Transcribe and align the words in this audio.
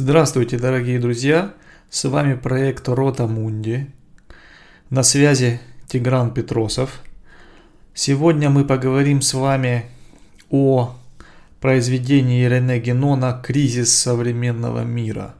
Здравствуйте, 0.00 0.58
дорогие 0.58 1.00
друзья! 1.00 1.54
С 1.90 2.04
вами 2.04 2.34
проект 2.34 2.88
Рота 2.88 3.26
Мунди. 3.26 3.90
На 4.90 5.02
связи 5.02 5.60
Тигран 5.88 6.32
Петросов. 6.32 7.00
Сегодня 7.94 8.48
мы 8.48 8.64
поговорим 8.64 9.20
с 9.20 9.34
вами 9.34 9.86
о 10.50 10.94
произведении 11.60 12.46
Рене 12.46 12.78
Генона 12.78 13.42
«Кризис 13.44 13.92
современного 13.92 14.84
мира». 14.84 15.34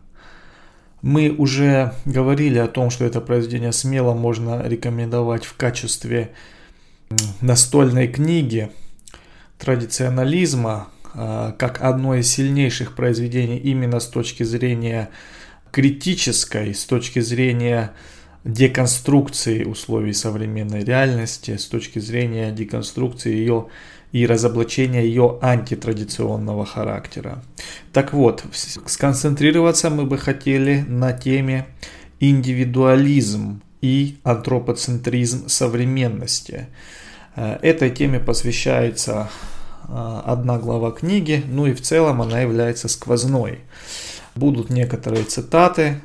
Мы 1.02 1.30
уже 1.30 1.94
говорили 2.04 2.58
о 2.58 2.66
том, 2.66 2.90
что 2.90 3.04
это 3.04 3.20
произведение 3.20 3.70
смело 3.70 4.12
можно 4.12 4.66
рекомендовать 4.66 5.44
в 5.44 5.56
качестве 5.56 6.32
настольной 7.40 8.08
книги 8.08 8.72
традиционализма, 9.56 10.88
как 11.58 11.80
одно 11.82 12.14
из 12.14 12.30
сильнейших 12.30 12.94
произведений 12.94 13.58
именно 13.58 13.98
с 13.98 14.06
точки 14.06 14.44
зрения 14.44 15.10
критической, 15.72 16.74
с 16.74 16.84
точки 16.84 17.20
зрения 17.20 17.92
деконструкции 18.44 19.64
условий 19.64 20.12
современной 20.12 20.84
реальности, 20.84 21.56
с 21.56 21.66
точки 21.66 21.98
зрения 21.98 22.50
деконструкции 22.52 23.32
ее 23.32 23.66
и 24.12 24.26
разоблачения 24.26 25.02
ее 25.02 25.38
антитрадиционного 25.42 26.64
характера. 26.64 27.42
Так 27.92 28.12
вот, 28.12 28.42
сконцентрироваться 28.86 29.90
мы 29.90 30.06
бы 30.06 30.16
хотели 30.16 30.84
на 30.88 31.12
теме 31.12 31.66
индивидуализм 32.20 33.62
и 33.82 34.18
антропоцентризм 34.24 35.48
современности. 35.48 36.68
Э, 37.36 37.58
этой 37.62 37.90
теме 37.90 38.18
посвящается 38.18 39.12
а, 39.20 39.28
одна 39.88 40.58
глава 40.58 40.92
книги, 40.92 41.42
ну 41.48 41.66
и 41.66 41.72
в 41.72 41.80
целом 41.80 42.22
она 42.22 42.40
является 42.40 42.88
сквозной. 42.88 43.60
Будут 44.34 44.70
некоторые 44.70 45.24
цитаты, 45.24 46.00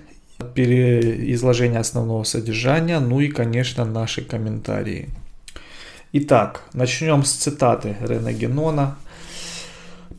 переизложение 0.55 1.79
основного 1.79 2.23
содержания, 2.23 2.99
ну 2.99 3.19
и, 3.19 3.27
конечно, 3.27 3.85
наши 3.85 4.23
комментарии. 4.23 5.09
Итак, 6.13 6.63
начнем 6.73 7.23
с 7.23 7.31
цитаты 7.33 7.97
Рене 8.01 8.33
Генона– 8.33 8.97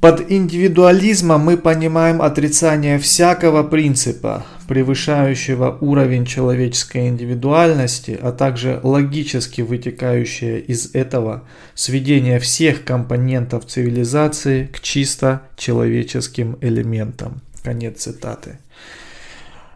под 0.05 0.31
индивидуализмом 0.31 1.41
мы 1.41 1.57
понимаем 1.57 2.21
отрицание 2.21 2.99
всякого 2.99 3.63
принципа, 3.63 4.45
превышающего 4.69 5.79
уровень 5.81 6.27
человеческой 6.27 7.09
индивидуальности, 7.09 8.19
а 8.21 8.33
также 8.33 8.81
логически 8.83 9.63
вытекающее 9.63 10.61
из 10.61 10.95
этого 10.95 11.45
сведение 11.75 12.39
всех 12.39 12.85
компонентов 12.85 13.65
цивилизации 13.65 14.67
к 14.67 14.81
чисто 14.81 15.41
человеческим 15.57 16.59
элементам. 16.61 17.41
Конец 17.63 18.03
цитаты. 18.03 18.59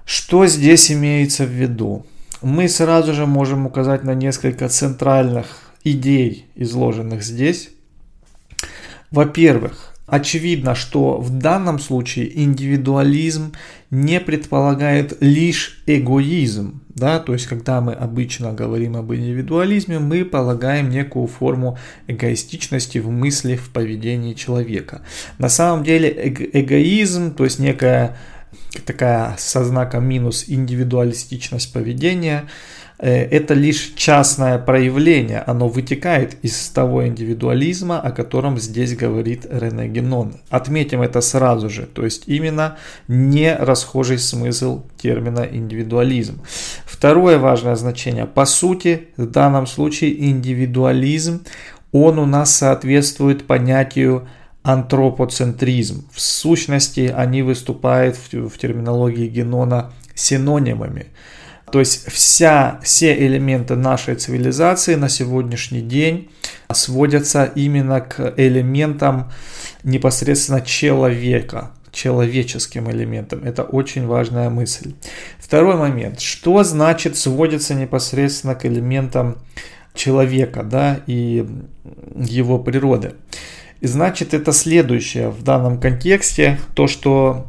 Что 0.04 0.46
здесь 0.46 0.92
имеется 0.92 1.44
в 1.44 1.52
виду? 1.52 2.04
Мы 2.42 2.68
сразу 2.68 3.14
же 3.14 3.24
можем 3.24 3.64
указать 3.64 4.04
на 4.04 4.12
несколько 4.12 4.68
центральных 4.68 5.46
идей, 5.84 6.44
изложенных 6.54 7.22
здесь. 7.22 7.70
Во-первых, 9.10 9.87
Очевидно, 10.08 10.74
что 10.74 11.18
в 11.18 11.30
данном 11.30 11.78
случае 11.78 12.42
индивидуализм 12.42 13.52
не 13.90 14.20
предполагает 14.20 15.18
лишь 15.20 15.82
эгоизм. 15.86 16.80
Да? 16.88 17.18
То 17.18 17.34
есть, 17.34 17.46
когда 17.46 17.80
мы 17.80 17.92
обычно 17.92 18.52
говорим 18.52 18.96
об 18.96 19.12
индивидуализме, 19.12 19.98
мы 19.98 20.24
полагаем 20.24 20.90
некую 20.90 21.26
форму 21.26 21.78
эгоистичности 22.06 22.98
в 22.98 23.10
мысли, 23.10 23.56
в 23.56 23.70
поведении 23.70 24.32
человека. 24.32 25.02
На 25.38 25.50
самом 25.50 25.84
деле 25.84 26.10
эго- 26.10 26.48
эгоизм, 26.52 27.34
то 27.34 27.44
есть 27.44 27.58
некая 27.58 28.16
такая 28.84 29.34
со 29.38 29.64
знаком 29.64 30.04
минус 30.06 30.44
индивидуалистичность 30.48 31.72
поведения– 31.72 32.44
Э, 32.98 33.24
это 33.24 33.54
лишь 33.54 33.92
частное 33.94 34.58
проявление, 34.58 35.40
оно 35.46 35.68
вытекает 35.68 36.36
из 36.42 36.68
того 36.70 37.06
индивидуализма, 37.06 38.00
о 38.00 38.10
котором 38.10 38.58
здесь 38.58 38.96
говорит 38.96 39.46
Рене 39.48 39.88
Генон. 39.88 40.34
Отметим 40.50 41.02
это 41.02 41.20
сразу 41.20 41.70
же, 41.70 41.86
то 41.86 42.04
есть 42.04 42.24
именно 42.26 42.76
не 43.06 43.54
расхожий 43.54 44.18
смысл 44.18 44.82
термина 45.00 45.46
индивидуализм. 45.50 46.42
Второе 46.84 47.38
важное 47.38 47.76
значение. 47.76 48.26
По 48.26 48.46
сути, 48.46 49.08
в 49.16 49.26
данном 49.26 49.66
случае 49.66 50.28
индивидуализм, 50.30 51.44
он 51.92 52.18
у 52.18 52.26
нас 52.26 52.54
соответствует 52.54 53.46
понятию 53.46 54.28
антропоцентризм. 54.62 56.08
В 56.12 56.20
сущности, 56.20 57.12
они 57.14 57.42
выступают 57.42 58.16
в, 58.16 58.48
в 58.48 58.58
терминологии 58.58 59.28
Генона 59.28 59.92
синонимами. 60.14 61.06
То 61.70 61.80
есть 61.80 62.10
вся, 62.10 62.80
все 62.82 63.14
элементы 63.14 63.76
нашей 63.76 64.14
цивилизации 64.14 64.94
на 64.94 65.08
сегодняшний 65.08 65.82
день 65.82 66.30
сводятся 66.72 67.44
именно 67.44 68.00
к 68.00 68.34
элементам 68.36 69.30
непосредственно 69.84 70.60
человека, 70.60 71.70
человеческим 71.92 72.90
элементам. 72.90 73.44
Это 73.44 73.62
очень 73.64 74.06
важная 74.06 74.50
мысль. 74.50 74.94
Второй 75.38 75.76
момент. 75.76 76.20
Что 76.20 76.64
значит 76.64 77.16
сводится 77.16 77.74
непосредственно 77.74 78.54
к 78.54 78.64
элементам 78.64 79.38
человека 79.94 80.62
да, 80.62 81.00
и 81.06 81.46
его 82.16 82.58
природы? 82.58 83.14
И 83.80 83.86
значит, 83.86 84.34
это 84.34 84.52
следующее 84.52 85.30
в 85.30 85.42
данном 85.42 85.80
контексте, 85.80 86.58
то, 86.74 86.86
что 86.86 87.46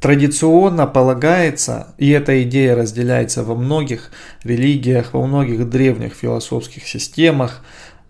Традиционно 0.00 0.86
полагается, 0.86 1.94
и 1.98 2.08
эта 2.08 2.42
идея 2.44 2.74
разделяется 2.74 3.44
во 3.44 3.54
многих 3.54 4.10
религиях, 4.44 5.12
во 5.12 5.26
многих 5.26 5.68
древних 5.68 6.14
философских 6.14 6.88
системах, 6.88 7.62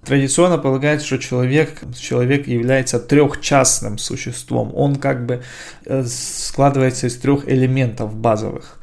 Традиционно 0.05 0.57
полагается, 0.57 1.07
что 1.07 1.19
человек, 1.19 1.83
человек 1.95 2.47
является 2.47 2.99
трехчастным 2.99 3.99
существом. 3.99 4.73
Он 4.75 4.97
как 4.97 5.27
бы 5.27 5.43
э, 5.85 6.05
складывается 6.05 7.07
из 7.07 7.19
трех 7.19 7.47
элементов 7.47 8.15
базовых. 8.15 8.81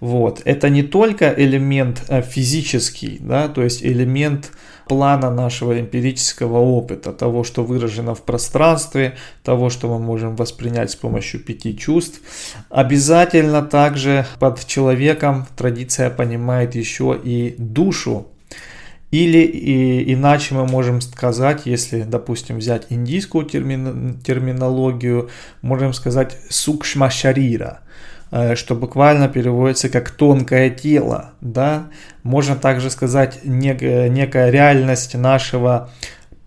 Вот. 0.00 0.42
Это 0.44 0.68
не 0.68 0.82
только 0.82 1.32
элемент 1.34 2.04
э, 2.08 2.20
физический, 2.20 3.16
да, 3.18 3.48
то 3.48 3.62
есть 3.62 3.82
элемент 3.82 4.50
плана 4.88 5.30
нашего 5.30 5.78
эмпирического 5.78 6.58
опыта, 6.58 7.12
того, 7.12 7.44
что 7.44 7.62
выражено 7.62 8.14
в 8.14 8.22
пространстве, 8.22 9.16
того, 9.44 9.70
что 9.70 9.88
мы 9.88 9.98
можем 9.98 10.34
воспринять 10.36 10.90
с 10.90 10.96
помощью 10.96 11.40
пяти 11.40 11.76
чувств. 11.76 12.20
Обязательно 12.70 13.62
также 13.62 14.26
под 14.38 14.66
человеком 14.66 15.46
традиция 15.56 16.10
понимает 16.10 16.74
еще 16.74 17.18
и 17.22 17.54
душу, 17.58 18.28
или 19.10 19.38
и, 19.38 20.12
иначе 20.12 20.54
мы 20.54 20.66
можем 20.66 21.00
сказать, 21.00 21.62
если, 21.64 22.02
допустим, 22.02 22.58
взять 22.58 22.86
индийскую 22.90 23.44
термин, 23.44 24.20
терминологию, 24.24 25.30
можем 25.62 25.92
сказать 25.92 26.36
сукшма 26.50 27.10
шарира– 27.10 27.80
что 28.30 28.74
буквально 28.74 29.28
переводится 29.28 29.88
как 29.88 30.10
тонкое 30.10 30.70
тело, 30.70 31.32
да, 31.40 31.88
можно 32.22 32.56
также 32.56 32.90
сказать 32.90 33.40
некая, 33.44 34.08
некая 34.08 34.50
реальность 34.50 35.14
нашего 35.14 35.90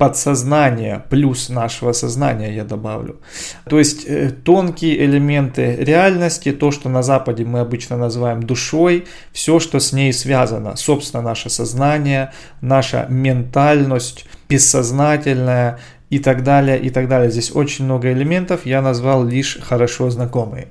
подсознания 0.02 1.06
плюс 1.12 1.50
нашего 1.50 1.92
сознания 1.92 2.56
я 2.56 2.64
добавлю. 2.64 3.22
То 3.70 3.78
есть 3.78 4.04
э, 4.08 4.32
тонкие 4.32 5.06
элементы 5.06 5.76
реальности, 5.76 6.52
то, 6.52 6.72
что 6.72 6.90
на 6.90 7.04
Западе 7.04 7.46
мы 7.46 7.60
обычно 7.60 7.98
называем 7.98 8.42
душой, 8.42 9.06
все, 9.32 9.60
что 9.60 9.80
с 9.80 9.94
ней 9.94 10.12
связано, 10.12 10.76
собственно, 10.76 11.22
наше 11.22 11.52
сознание, 11.52 12.32
наша 12.62 13.06
ментальность, 13.10 14.26
бессознательная, 14.50 15.78
и 16.12 16.20
так 16.20 16.44
далее, 16.44 16.78
и 16.78 16.90
так 16.90 17.08
далее. 17.08 17.32
Здесь 17.32 17.56
очень 17.56 17.86
много 17.86 18.12
элементов, 18.12 18.66
я 18.66 18.82
назвал 18.82 19.26
лишь 19.26 19.58
хорошо 19.62 20.10
знакомые. 20.10 20.68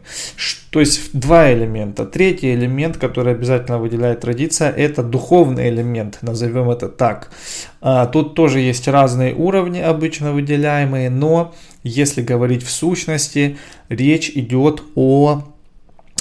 То 0.71 0.81
есть 0.81 1.19
два 1.19 1.51
элемента. 1.51 2.05
Третий 2.05 2.55
элемент, 2.55 2.99
который 2.99 3.33
обязательно 3.33 3.79
выделяет 3.79 4.21
традиция, 4.21 4.71
это 4.71 5.03
духовный 5.03 5.71
элемент, 5.71 6.19
назовем 6.21 6.71
это 6.71 6.91
так. 6.91 7.31
А, 7.81 8.07
тут 8.07 8.35
тоже 8.35 8.61
есть 8.61 8.87
разные 8.87 9.35
уровни 9.35 9.81
обычно 9.81 10.33
выделяемые, 10.33 11.09
но 11.09 11.55
если 11.83 12.21
говорить 12.21 12.63
в 12.63 12.71
сущности, 12.71 13.57
речь 13.89 14.29
идет 14.29 14.83
о 14.95 15.45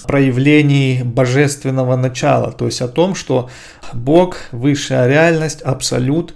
проявлении 0.08 1.04
божественного 1.04 1.98
начала, 1.98 2.54
то 2.54 2.66
есть 2.66 2.82
о 2.82 2.88
том, 2.88 3.16
что 3.16 3.50
Бог, 3.94 4.38
высшая 4.54 5.08
реальность, 5.08 5.62
абсолют, 5.62 6.36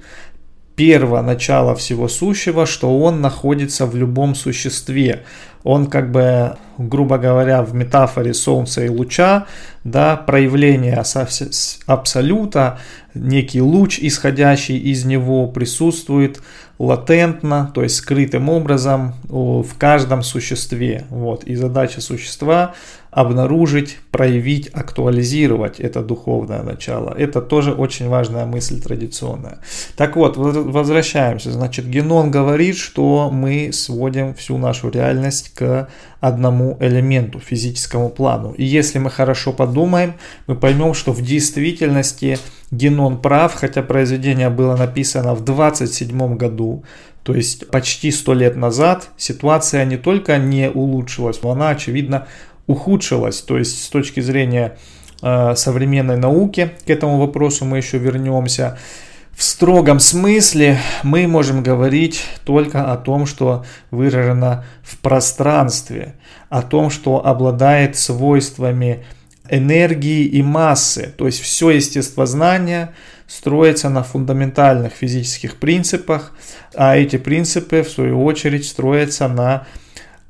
перво 0.76 1.22
начало 1.22 1.76
всего 1.76 2.08
сущего, 2.08 2.66
что 2.66 3.00
он 3.00 3.22
находится 3.22 3.86
в 3.86 3.96
любом 3.96 4.36
существе. 4.36 5.24
Он 5.64 5.88
как 5.88 6.12
бы, 6.12 6.58
грубо 6.78 7.18
говоря, 7.18 7.62
в 7.64 7.74
метафоре 7.74 8.34
солнца 8.34 8.84
и 8.84 8.90
луча, 8.90 9.46
да, 9.84 10.16
проявление 10.16 11.04
абсолюта, 11.88 12.80
некий 13.14 13.62
луч, 13.62 14.00
исходящий 14.00 14.78
из 14.78 15.06
него, 15.06 15.48
присутствует 15.48 16.42
латентно, 16.80 17.72
то 17.74 17.84
есть 17.84 17.98
скрытым 17.98 18.50
образом 18.50 19.14
в 19.24 19.78
каждом 19.78 20.24
существе. 20.24 21.06
Вот. 21.10 21.44
И 21.44 21.56
задача 21.56 22.02
существа 22.02 22.74
обнаружить, 23.12 24.00
проявить, 24.10 24.70
актуализировать 24.70 25.80
это 25.80 26.02
духовное 26.02 26.64
начало. 26.64 27.14
Это 27.16 27.42
тоже 27.42 27.72
очень 27.72 28.10
важная 28.10 28.48
мысль 28.48 28.82
традиционная. 28.82 29.60
Так 29.96 30.16
вот, 30.16 30.36
возвращаемся. 30.36 31.52
Значит, 31.52 31.86
Генон 31.86 32.32
говорит, 32.32 32.76
что 32.76 33.30
мы 33.32 33.72
сводим 33.72 34.34
всю 34.34 34.58
нашу 34.58 34.90
реальность 34.90 35.53
к 35.56 35.90
одному 36.20 36.78
элементу, 36.80 37.40
физическому 37.40 38.10
плану. 38.10 38.54
И 38.58 38.64
если 38.64 39.00
мы 39.00 39.10
хорошо 39.10 39.54
подумаем, 39.54 40.16
мы 40.48 40.56
поймем, 40.56 40.94
что 40.94 41.12
в 41.12 41.22
действительности 41.22 42.38
Генон 42.72 43.22
прав, 43.22 43.54
хотя 43.54 43.84
произведение 43.84 44.50
было 44.50 44.76
написано 44.76 45.34
в 45.36 45.44
27 45.44 46.38
году, 46.38 46.84
то 47.24 47.34
есть 47.34 47.70
почти 47.70 48.12
сто 48.12 48.34
лет 48.34 48.56
назад, 48.56 49.10
ситуация 49.18 49.86
не 49.86 49.98
только 49.98 50.38
не 50.38 50.70
улучшилась, 50.70 51.42
но 51.42 51.52
она, 51.52 51.70
очевидно, 51.70 52.28
ухудшилась. 52.68 53.42
То 53.42 53.58
есть 53.58 53.84
с 53.84 53.90
точки 53.90 54.20
зрения 54.20 54.78
э, 55.22 55.56
современной 55.56 56.18
науки 56.18 56.72
к 56.86 56.90
этому 56.90 57.20
вопросу 57.20 57.66
мы 57.66 57.78
еще 57.78 57.98
вернемся. 57.98 58.78
В 59.36 59.42
строгом 59.42 60.00
смысле 60.00 60.80
мы 61.02 61.28
можем 61.28 61.64
говорить 61.64 62.24
только 62.46 62.92
о 62.92 62.98
том, 62.98 63.26
что 63.26 63.66
выражено 63.90 64.64
в 64.84 64.98
пространстве, 65.00 66.16
о 66.50 66.62
том, 66.62 66.92
что 66.92 67.26
обладает 67.26 67.98
свойствами 67.98 69.04
энергии 69.50 70.24
и 70.26 70.42
массы. 70.44 71.14
То 71.18 71.26
есть 71.26 71.42
все 71.42 71.72
естествознание 71.72 72.94
строится 73.28 73.90
на 73.90 74.04
фундаментальных 74.04 74.94
физических 74.94 75.58
принципах, 75.58 76.34
а 76.76 76.96
эти 76.96 77.18
принципы, 77.18 77.82
в 77.82 77.90
свою 77.90 78.24
очередь, 78.24 78.68
строятся 78.68 79.28
на 79.28 79.66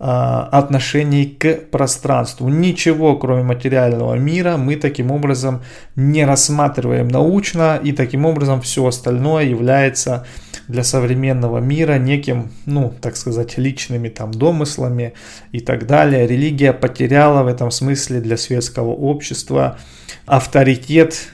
отношений 0.06 1.26
к 1.26 1.70
пространству. 1.72 2.50
Ничего, 2.50 3.16
кроме 3.16 3.44
материального 3.44 4.16
мира, 4.16 4.58
мы 4.58 4.76
таким 4.76 5.12
образом 5.12 5.62
не 5.96 6.26
рассматриваем 6.26 7.08
научно, 7.08 7.80
и 7.82 7.94
таким 7.94 8.26
образом 8.26 8.60
все 8.60 8.86
остальное 8.86 9.46
является 9.46 10.26
для 10.68 10.84
современного 10.84 11.60
мира 11.60 11.98
неким, 12.00 12.52
ну, 12.66 12.94
так 13.00 13.16
сказать, 13.16 13.58
личными 13.58 14.10
там 14.10 14.32
домыслами 14.32 15.14
и 15.54 15.62
так 15.62 15.88
далее. 15.88 16.28
Религия 16.28 16.74
потеряла 16.74 17.44
в 17.44 17.48
этом 17.48 17.72
смысле 17.72 18.20
для 18.20 18.36
светского 18.36 18.92
общества 18.92 19.78
авторитет 20.26 21.30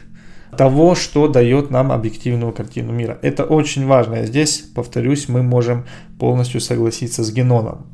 того, 0.55 0.93
что 0.93 1.27
дает 1.27 1.71
нам 1.71 1.91
объективную 1.91 2.51
картину 2.51 2.91
мира. 2.91 3.17
Это 3.23 3.45
очень 3.45 3.87
важно. 3.87 4.25
Здесь, 4.27 4.63
повторюсь, 4.75 5.27
мы 5.27 5.41
можем 5.41 5.85
полностью 6.19 6.61
согласиться 6.61 7.23
с 7.23 7.31
Геноном. 7.31 7.87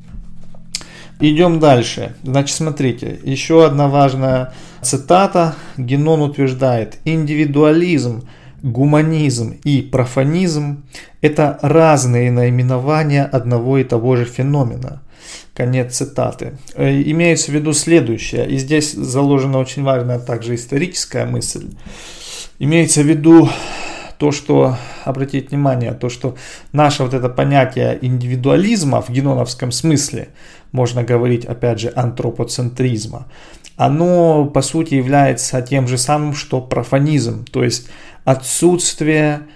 Идем 1.20 1.60
дальше. 1.60 2.16
Значит, 2.24 2.56
смотрите, 2.56 3.20
еще 3.24 3.66
одна 3.66 3.88
важная 3.88 4.54
цитата. 4.82 5.56
Генон 5.78 6.22
утверждает, 6.22 6.98
индивидуализм, 7.06 8.28
гуманизм 8.62 9.56
и 9.64 9.82
профанизм– 9.82 10.84
это 11.22 11.58
разные 11.62 12.32
наименования 12.32 13.24
одного 13.24 13.78
и 13.78 13.84
того 13.84 14.16
же 14.16 14.26
феномена. 14.26 15.02
Конец 15.54 15.96
цитаты. 15.96 16.58
Э, 16.76 17.02
имеется 17.02 17.52
в 17.52 17.56
виду 17.56 17.72
следующее, 17.72 18.48
и 18.50 18.58
здесь 18.58 18.92
заложена 18.92 19.60
очень 19.60 19.84
важная 19.84 20.20
также 20.20 20.56
историческая 20.56 21.26
мысль. 21.26 21.70
Имеется 22.60 23.02
в 23.02 23.06
виду 23.06 23.50
то, 24.18 24.32
что, 24.32 24.78
обратите 25.04 25.48
внимание, 25.48 25.94
то, 25.94 26.10
что 26.10 26.36
наше 26.72 27.04
вот 27.04 27.14
это 27.14 27.30
понятие 27.30 27.98
индивидуализма 28.02 29.02
в 29.02 29.10
геноновском 29.10 29.72
смысле, 29.72 30.30
можно 30.76 31.04
говорить, 31.04 31.46
опять 31.46 31.80
же, 31.80 31.92
антропоцентризма, 31.96 33.26
оно, 33.78 34.46
по 34.46 34.62
сути, 34.62 34.94
является 34.96 35.62
тем 35.62 35.88
же 35.88 35.98
самым, 35.98 36.36
что 36.36 36.60
профанизм, 36.62 37.46
то 37.46 37.64
есть 37.64 37.88
отсутствие 38.26 39.48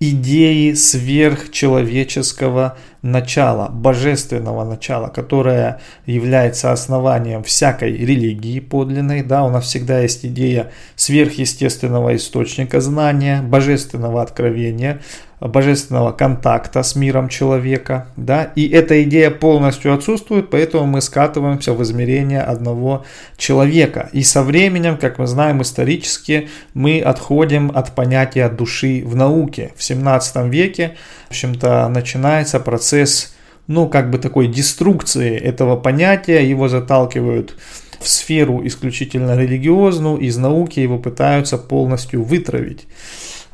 идеи 0.00 0.72
сверхчеловеческого 0.72 2.78
начала, 3.02 3.68
божественного 3.68 4.64
начала, 4.64 5.08
которое 5.08 5.80
является 6.06 6.72
основанием 6.72 7.42
всякой 7.42 7.92
религии 7.96 8.60
подлинной. 8.60 9.22
Да, 9.22 9.44
у 9.44 9.50
нас 9.50 9.64
всегда 9.64 10.00
есть 10.00 10.24
идея 10.24 10.70
сверхъестественного 10.96 12.16
источника 12.16 12.80
знания, 12.80 13.42
божественного 13.42 14.22
откровения, 14.22 15.00
божественного 15.48 16.12
контакта 16.12 16.82
с 16.82 16.94
миром 16.94 17.28
человека, 17.28 18.06
да, 18.16 18.44
и 18.54 18.68
эта 18.68 19.02
идея 19.02 19.30
полностью 19.30 19.92
отсутствует, 19.92 20.50
поэтому 20.50 20.86
мы 20.86 21.00
скатываемся 21.00 21.72
в 21.72 21.82
измерение 21.82 22.42
одного 22.42 23.04
человека. 23.36 24.08
И 24.12 24.22
со 24.22 24.42
временем, 24.42 24.96
как 24.96 25.18
мы 25.18 25.26
знаем 25.26 25.60
исторически, 25.62 26.48
мы 26.74 27.00
отходим 27.00 27.72
от 27.74 27.92
понятия 27.94 28.48
души 28.48 29.02
в 29.04 29.16
науке. 29.16 29.72
В 29.76 29.82
17 29.82 30.46
веке, 30.46 30.96
в 31.26 31.30
общем-то, 31.30 31.88
начинается 31.88 32.60
процесс, 32.60 32.91
ну, 33.66 33.88
как 33.88 34.10
бы 34.10 34.18
такой 34.18 34.48
деструкции 34.48 35.36
этого 35.36 35.76
понятия, 35.76 36.48
его 36.48 36.68
заталкивают 36.68 37.56
в 38.00 38.08
сферу 38.08 38.66
исключительно 38.66 39.36
религиозную, 39.38 40.18
из 40.18 40.36
науки 40.36 40.80
его 40.80 40.98
пытаются 40.98 41.58
полностью 41.58 42.24
вытравить. 42.24 42.86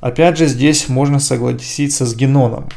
Опять 0.01 0.39
же, 0.39 0.47
здесь 0.47 0.89
можно 0.89 1.19
согласиться 1.19 2.07
с 2.07 2.15
Геноном. 2.15 2.69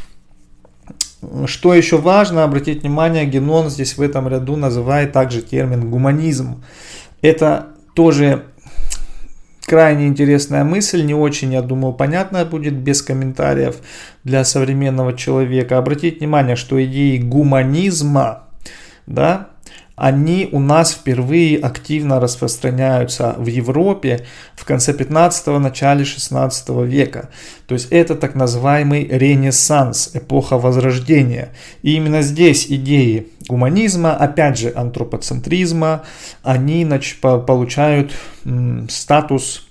Что 1.45 1.73
еще 1.73 1.97
важно 1.97 2.43
обратить 2.43 2.81
внимание, 2.81 3.25
Генон 3.25 3.69
здесь 3.69 3.95
в 3.95 4.01
этом 4.01 4.27
ряду 4.27 4.55
называет 4.55 5.11
также 5.11 5.41
термин 5.41 5.89
гуманизм. 5.89 6.63
Это 7.21 7.67
тоже 7.93 8.45
крайне 9.71 10.07
интересная 10.07 10.65
мысль, 10.65 11.01
не 11.05 11.13
очень, 11.13 11.53
я 11.53 11.61
думаю, 11.61 11.93
понятная 11.93 12.43
будет 12.43 12.73
без 12.73 13.01
комментариев 13.01 13.77
для 14.25 14.43
современного 14.43 15.13
человека. 15.13 15.77
Обратите 15.77 16.17
внимание, 16.17 16.57
что 16.57 16.83
идеи 16.83 17.17
гуманизма, 17.19 18.49
да, 19.07 19.50
они 19.95 20.49
у 20.51 20.59
нас 20.59 20.93
впервые 20.93 21.57
активно 21.59 22.19
распространяются 22.19 23.35
в 23.37 23.45
Европе 23.45 24.25
в 24.55 24.65
конце 24.65 24.93
15-го, 24.93 25.59
начале 25.59 26.05
16 26.05 26.69
века. 26.85 27.29
То 27.67 27.75
есть 27.75 27.87
это 27.91 28.15
так 28.15 28.35
называемый 28.35 29.07
ренессанс, 29.07 30.11
эпоха 30.13 30.57
возрождения. 30.57 31.49
И 31.83 31.95
именно 31.95 32.21
здесь 32.21 32.67
идеи 32.67 33.27
гуманизма, 33.47 34.15
опять 34.15 34.57
же 34.57 34.71
антропоцентризма, 34.75 36.03
они 36.41 36.87
получают 37.21 38.11
статус 38.89 39.67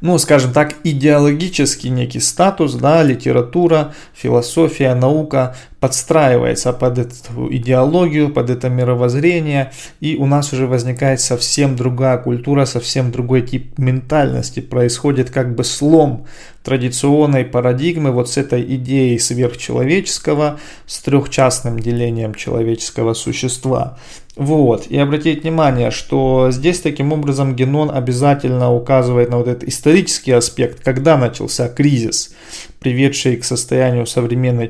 ну, 0.00 0.18
скажем 0.18 0.52
так, 0.52 0.74
идеологический 0.84 1.88
некий 1.88 2.20
статус, 2.20 2.74
да, 2.74 3.02
литература, 3.02 3.94
философия, 4.14 4.94
наука 4.94 5.56
подстраивается 5.80 6.72
под 6.72 6.98
эту 6.98 7.52
идеологию, 7.54 8.32
под 8.32 8.50
это 8.50 8.68
мировоззрение, 8.68 9.72
и 10.00 10.16
у 10.16 10.26
нас 10.26 10.52
уже 10.52 10.66
возникает 10.66 11.20
совсем 11.20 11.76
другая 11.76 12.18
культура, 12.18 12.64
совсем 12.64 13.12
другой 13.12 13.42
тип 13.42 13.78
ментальности, 13.78 14.60
происходит 14.60 15.30
как 15.30 15.54
бы 15.54 15.64
слом 15.64 16.26
традиционной 16.64 17.44
парадигмы 17.44 18.10
вот 18.10 18.28
с 18.28 18.36
этой 18.36 18.62
идеей 18.76 19.18
сверхчеловеческого, 19.18 20.58
с 20.86 21.00
трехчастным 21.00 21.78
делением 21.78 22.34
человеческого 22.34 23.14
существа. 23.14 23.98
Вот, 24.36 24.88
и 24.88 24.98
обратите 24.98 25.40
внимание, 25.40 25.90
что 25.90 26.50
здесь 26.50 26.80
таким 26.80 27.10
образом 27.10 27.56
Генон 27.56 27.90
обязательно 27.90 28.70
указывает 28.70 29.30
на 29.30 29.38
вот 29.38 29.48
этот 29.48 29.66
исторический 29.66 30.32
аспект, 30.32 30.84
когда 30.84 31.16
начался 31.16 31.70
кризис, 31.70 32.34
приведший 32.78 33.36
к 33.36 33.44
состоянию 33.46 34.04
современной 34.04 34.68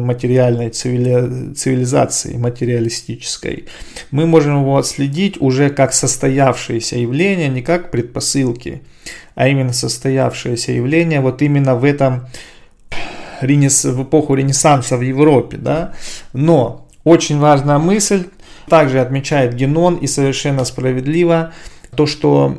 материальной 0.00 0.70
цивилизации, 0.70 2.36
материалистической. 2.36 3.66
Мы 4.10 4.26
можем 4.26 4.62
его 4.62 4.78
отследить 4.78 5.40
уже 5.40 5.70
как 5.70 5.92
состоявшееся 5.92 6.98
явление, 6.98 7.48
не 7.48 7.62
как 7.62 7.92
предпосылки, 7.92 8.82
а 9.36 9.46
именно 9.46 9.72
состоявшееся 9.72 10.72
явление 10.72 11.20
вот 11.20 11.40
именно 11.40 11.76
в 11.76 11.84
этом 11.84 12.26
в 13.40 14.02
эпоху 14.02 14.34
Ренессанса 14.34 14.96
в 14.96 15.02
Европе. 15.02 15.56
Да? 15.56 15.92
Но 16.32 16.88
очень 17.04 17.38
важная 17.38 17.78
мысль, 17.78 18.24
также 18.68 19.00
отмечает 19.00 19.54
Генон 19.54 19.96
и 19.96 20.06
совершенно 20.06 20.64
справедливо 20.64 21.52
то, 21.96 22.06
что 22.06 22.58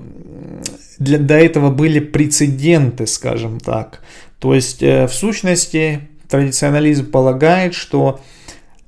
для, 0.98 1.18
до 1.18 1.36
этого 1.36 1.72
были 1.72 2.00
прецеденты, 2.00 3.08
скажем 3.08 3.60
так. 3.60 4.02
То 4.40 4.54
есть 4.54 4.84
э, 4.84 5.08
в 5.08 5.14
сущности 5.14 6.10
традиционализм 6.28 7.12
полагает, 7.12 7.74
что 7.74 8.20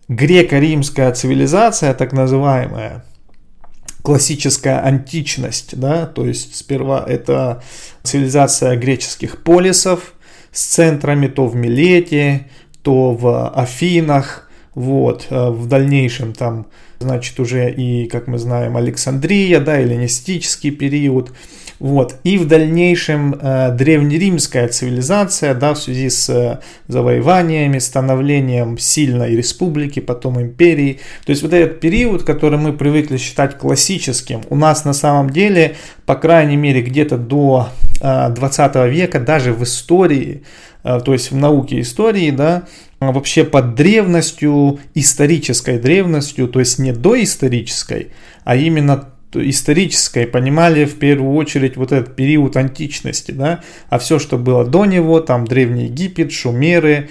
греко-римская 0.08 1.12
цивилизация, 1.14 1.94
так 1.94 2.14
называемая, 2.14 3.04
классическая 4.02 4.80
античность, 4.80 5.78
да, 5.78 6.06
то 6.06 6.26
есть 6.26 6.56
сперва 6.56 7.04
это 7.06 7.62
цивилизация 8.04 8.78
греческих 8.78 9.44
полисов 9.44 10.14
с 10.52 10.64
центрами 10.64 11.28
то 11.28 11.46
в 11.46 11.56
Милете, 11.56 12.48
то 12.84 13.12
в 13.12 13.50
Афинах, 13.50 14.50
вот, 14.74 15.28
э, 15.30 15.50
в 15.50 15.68
дальнейшем 15.68 16.34
там, 16.34 16.68
значит, 17.00 17.40
уже 17.40 17.72
и, 17.72 18.08
как 18.08 18.28
мы 18.28 18.38
знаем, 18.38 18.78
Александрия, 18.78 19.60
да, 19.60 19.80
эллинистический 19.80 20.72
период, 20.72 21.32
вот. 21.80 22.16
И 22.24 22.38
в 22.38 22.48
дальнейшем 22.48 23.36
э, 23.40 23.72
древнеримская 23.72 24.68
цивилизация, 24.68 25.54
да, 25.54 25.76
в 25.76 25.78
связи 25.78 26.10
с 26.10 26.28
э, 26.30 26.60
завоеваниями, 26.88 27.78
становлением 27.78 28.80
сильной 28.80 29.36
республики, 29.36 30.00
потом 30.00 30.42
империи. 30.42 31.00
То 31.26 31.30
есть 31.32 31.44
вот 31.44 31.54
этот 31.54 31.80
период, 31.80 32.24
который 32.24 32.58
мы 32.58 32.74
привыкли 32.74 33.18
считать 33.18 33.60
классическим, 33.60 34.42
у 34.50 34.56
нас 34.56 34.86
на 34.86 34.94
самом 34.94 35.30
деле, 35.30 35.76
по 36.08 36.16
крайней 36.16 36.58
мере, 36.58 36.82
где-то 36.82 37.18
до 37.18 37.70
э, 38.02 38.30
20 38.32 38.76
века, 38.92 39.20
даже 39.20 39.54
в 39.54 39.62
истории, 39.64 40.42
э, 40.84 41.00
то 41.06 41.14
есть 41.14 41.30
в 41.30 41.36
науке 41.36 41.80
истории, 41.80 42.32
да, 42.32 42.64
вообще 43.00 43.44
под 43.44 43.76
древностью, 43.76 44.80
исторической 44.96 45.80
древностью, 45.80 46.48
то 46.48 46.60
есть 46.60 46.80
не 46.80 46.92
доисторической, 46.92 48.12
а 48.44 48.56
именно 48.56 49.10
исторической 49.34 50.26
понимали 50.26 50.86
в 50.86 50.98
первую 50.98 51.36
очередь 51.36 51.78
вот 51.78 51.92
этот 51.92 52.16
период 52.16 52.56
античности, 52.58 53.32
да, 53.32 53.62
а 53.90 54.00
все, 54.00 54.20
что 54.20 54.38
было 54.38 54.66
до 54.66 54.86
него, 54.86 55.20
там 55.20 55.46
Древний 55.46 55.86
Египет, 55.86 56.32
Шумеры, 56.32 57.10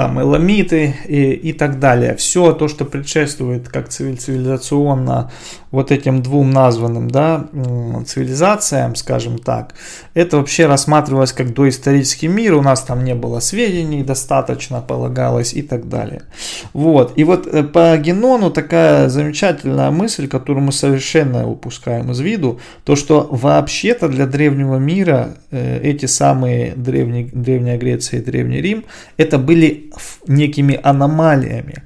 там 0.00 0.18
эламиты 0.18 0.94
и, 1.08 1.32
и 1.32 1.52
так 1.52 1.78
далее. 1.78 2.16
Все 2.16 2.52
то, 2.52 2.68
что 2.68 2.86
предшествует 2.86 3.68
как 3.68 3.90
цивилизационно 3.90 5.30
вот 5.70 5.92
этим 5.92 6.22
двум 6.22 6.50
названным 6.50 7.10
да, 7.10 7.46
цивилизациям, 8.06 8.96
скажем 8.96 9.38
так, 9.38 9.74
это 10.14 10.38
вообще 10.38 10.66
рассматривалось 10.66 11.32
как 11.32 11.54
доисторический 11.54 12.28
мир, 12.28 12.54
у 12.54 12.62
нас 12.62 12.82
там 12.82 13.04
не 13.04 13.14
было 13.14 13.40
сведений 13.40 14.02
достаточно, 14.02 14.80
полагалось 14.80 15.52
и 15.52 15.62
так 15.62 15.88
далее. 15.88 16.22
Вот. 16.72 17.12
И 17.16 17.24
вот 17.24 17.46
э, 17.46 17.62
по 17.62 17.96
Генону 17.98 18.50
такая 18.50 19.08
замечательная 19.08 19.90
мысль, 19.90 20.28
которую 20.28 20.64
мы 20.64 20.72
совершенно 20.72 21.48
упускаем 21.48 22.10
из 22.10 22.20
виду, 22.20 22.58
то, 22.84 22.96
что 22.96 23.28
вообще-то 23.30 24.08
для 24.08 24.26
древнего 24.26 24.76
мира 24.76 25.36
э, 25.50 25.80
эти 25.82 26.06
самые 26.06 26.72
древние, 26.74 27.28
Древняя 27.32 27.78
Греция 27.78 28.20
и 28.20 28.24
Древний 28.24 28.60
Рим, 28.60 28.84
это 29.18 29.38
были 29.38 29.89
некими 30.26 30.78
аномалиями. 30.82 31.82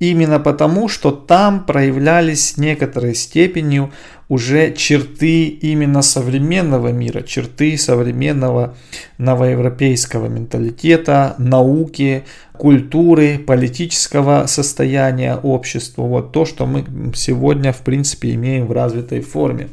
Именно 0.00 0.40
потому, 0.40 0.88
что 0.88 1.12
там 1.12 1.64
проявлялись 1.64 2.56
некоторой 2.58 3.14
степенью 3.14 3.90
уже 4.28 4.72
черты 4.72 5.46
именно 5.46 6.02
современного 6.02 6.88
мира, 6.88 7.22
черты 7.22 7.76
современного 7.78 8.74
новоевропейского 9.18 10.26
менталитета, 10.26 11.34
науки, 11.38 12.24
культуры, 12.52 13.38
политического 13.38 14.46
состояния 14.46 15.36
общества. 15.36 16.02
Вот 16.02 16.32
то, 16.32 16.44
что 16.44 16.66
мы 16.66 16.84
сегодня, 17.14 17.72
в 17.72 17.82
принципе, 17.82 18.34
имеем 18.34 18.66
в 18.66 18.72
развитой 18.72 19.20
форме. 19.20 19.68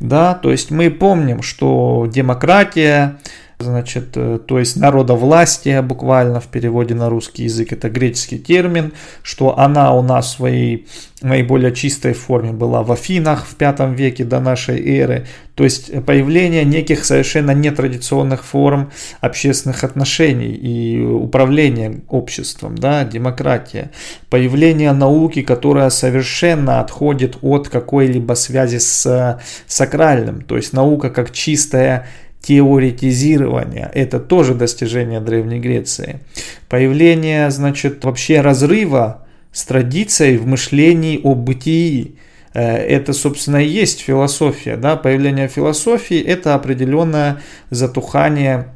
Да, 0.00 0.34
то 0.34 0.50
есть 0.50 0.70
мы 0.70 0.90
помним, 0.90 1.42
что 1.42 2.08
демократия, 2.12 3.18
значит, 3.60 4.16
э, 4.16 4.38
то 4.46 4.58
есть 4.58 4.76
народовластие 4.76 5.82
буквально 5.82 6.40
в 6.40 6.46
переводе 6.46 6.94
на 6.94 7.08
русский 7.08 7.44
язык, 7.44 7.72
это 7.72 7.88
греческий 7.88 8.38
термин, 8.38 8.92
что 9.22 9.58
она 9.58 9.94
у 9.94 10.02
нас 10.02 10.26
в 10.26 10.36
своей 10.36 10.86
наиболее 11.22 11.74
чистой 11.74 12.14
форме 12.14 12.52
была 12.52 12.82
в 12.82 12.92
Афинах 12.92 13.46
в 13.46 13.54
пятом 13.56 13.94
веке 13.94 14.24
до 14.24 14.40
нашей 14.40 14.80
эры, 14.98 15.26
то 15.54 15.64
есть 15.64 15.92
появление 16.06 16.64
неких 16.64 17.04
совершенно 17.04 17.50
нетрадиционных 17.50 18.44
форм 18.44 18.90
общественных 19.20 19.84
отношений 19.84 20.52
и 20.52 21.04
управления 21.04 22.00
обществом, 22.08 22.78
да, 22.78 23.04
демократия, 23.04 23.90
появление 24.30 24.92
науки, 24.92 25.42
которая 25.42 25.90
совершенно 25.90 26.80
отходит 26.80 27.38
от 27.42 27.68
какой-либо 27.68 28.32
связи 28.32 28.78
с 28.78 29.38
сакральным, 29.66 30.40
то 30.40 30.56
есть 30.56 30.72
наука 30.72 31.10
как 31.10 31.32
чистая 31.32 32.06
теоретизирования. 32.42 33.90
Это 33.94 34.18
тоже 34.18 34.54
достижение 34.54 35.20
Древней 35.20 35.60
Греции. 35.60 36.20
Появление, 36.68 37.50
значит, 37.50 38.04
вообще 38.04 38.40
разрыва 38.40 39.26
с 39.52 39.64
традицией 39.64 40.36
в 40.36 40.46
мышлении 40.46 41.20
о 41.22 41.34
бытии. 41.34 42.16
Э, 42.54 42.76
это, 42.76 43.12
собственно, 43.12 43.58
и 43.58 43.68
есть 43.68 44.00
философия. 44.00 44.76
Да? 44.76 44.96
Появление 44.96 45.48
философии– 45.48 46.18
это 46.26 46.54
определенное 46.54 47.40
затухание 47.70 48.74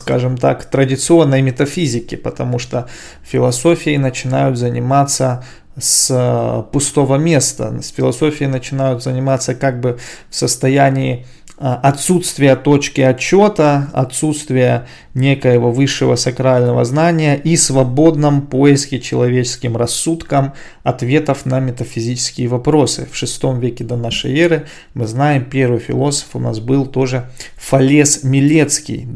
скажем 0.00 0.36
так, 0.36 0.66
традиционной 0.66 1.40
метафизики, 1.40 2.14
потому 2.14 2.58
что 2.58 2.88
философией 3.22 3.96
начинают 3.96 4.58
заниматься 4.58 5.42
с 5.80 6.66
пустого 6.72 7.16
места. 7.16 7.80
С 7.80 7.88
философией 7.88 8.50
начинают 8.50 9.02
заниматься 9.02 9.54
как 9.54 9.80
бы 9.80 9.98
в 10.28 10.34
состоянии 10.34 11.26
отсутствие 11.72 12.56
точки 12.56 13.00
отчета, 13.00 13.88
отсутствие 13.94 14.86
некоего 15.14 15.70
высшего 15.70 16.14
сакрального 16.14 16.84
знания 16.84 17.36
и 17.36 17.56
свободном 17.56 18.42
поиске 18.42 19.00
человеческим 19.00 19.74
рассудком 19.74 20.52
ответов 20.82 21.46
на 21.46 21.60
метафизические 21.60 22.48
вопросы. 22.48 23.08
В 23.10 23.16
шестом 23.16 23.60
веке 23.60 23.82
до 23.82 23.96
нашей 23.96 24.38
эры 24.38 24.66
мы 24.92 25.06
знаем, 25.06 25.46
первый 25.46 25.78
философ 25.78 26.28
у 26.34 26.38
нас 26.38 26.60
был 26.60 26.84
тоже 26.84 27.30
Фалес 27.56 28.24
Милецкий. 28.24 29.08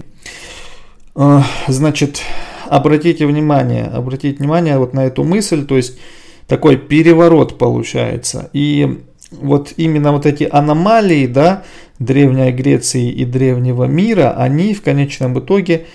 А, 1.15 1.45
значит, 1.67 2.23
обратите 2.67 3.27
внимание, 3.27 3.85
обратите 3.85 4.39
внимание 4.39 4.79
вот 4.79 4.95
на 4.95 5.05
эту 5.05 5.23
мысль, 5.23 5.67
то 5.67 5.77
есть 5.77 5.99
такой 6.47 6.79
переворот 6.79 7.59
получается. 7.59 8.49
И 8.55 9.05
вот 9.31 9.75
именно 9.77 10.13
вот 10.13 10.27
эти 10.27 10.49
аномалии, 10.51 11.27
да, 11.27 11.63
Древней 11.99 12.53
Греции 12.53 13.11
и 13.11 13.25
Древнего 13.25 13.85
мира, 13.85 14.35
они 14.37 14.75
в 14.75 14.83
конечном 14.83 15.39
итоге, 15.39 15.87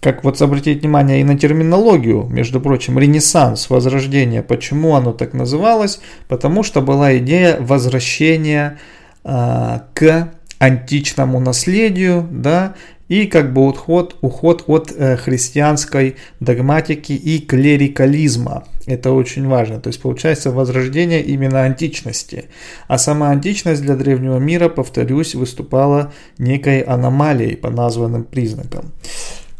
как 0.00 0.22
вот 0.22 0.40
обратить 0.40 0.82
внимание 0.82 1.20
и 1.20 1.24
на 1.24 1.36
терминологию, 1.36 2.26
между 2.30 2.60
прочим, 2.60 2.98
Ренессанс, 2.98 3.68
Возрождение, 3.68 4.42
почему 4.42 4.94
оно 4.94 5.12
так 5.12 5.34
называлось? 5.34 6.00
Потому 6.28 6.62
что 6.62 6.80
была 6.80 7.18
идея 7.18 7.60
возвращения 7.60 8.78
э, 9.24 9.80
к 9.94 10.32
античному 10.58 11.40
наследию, 11.40 12.26
да, 12.30 12.74
и 13.08 13.26
как 13.26 13.52
бы 13.52 13.66
уход, 13.68 14.16
уход 14.20 14.64
от 14.66 14.92
э, 14.94 15.16
христианской 15.16 16.16
догматики 16.40 17.12
и 17.12 17.40
клерикализма. 17.40 18.64
Это 18.86 19.12
очень 19.12 19.46
важно. 19.46 19.80
То 19.80 19.88
есть 19.88 20.00
получается 20.00 20.50
возрождение 20.50 21.22
именно 21.22 21.62
античности. 21.62 22.46
А 22.86 22.98
сама 22.98 23.30
античность 23.30 23.82
для 23.82 23.96
древнего 23.96 24.38
мира, 24.38 24.68
повторюсь, 24.68 25.34
выступала 25.34 26.12
некой 26.38 26.80
аномалией 26.80 27.56
по 27.56 27.70
названным 27.70 28.24
признакам. 28.24 28.92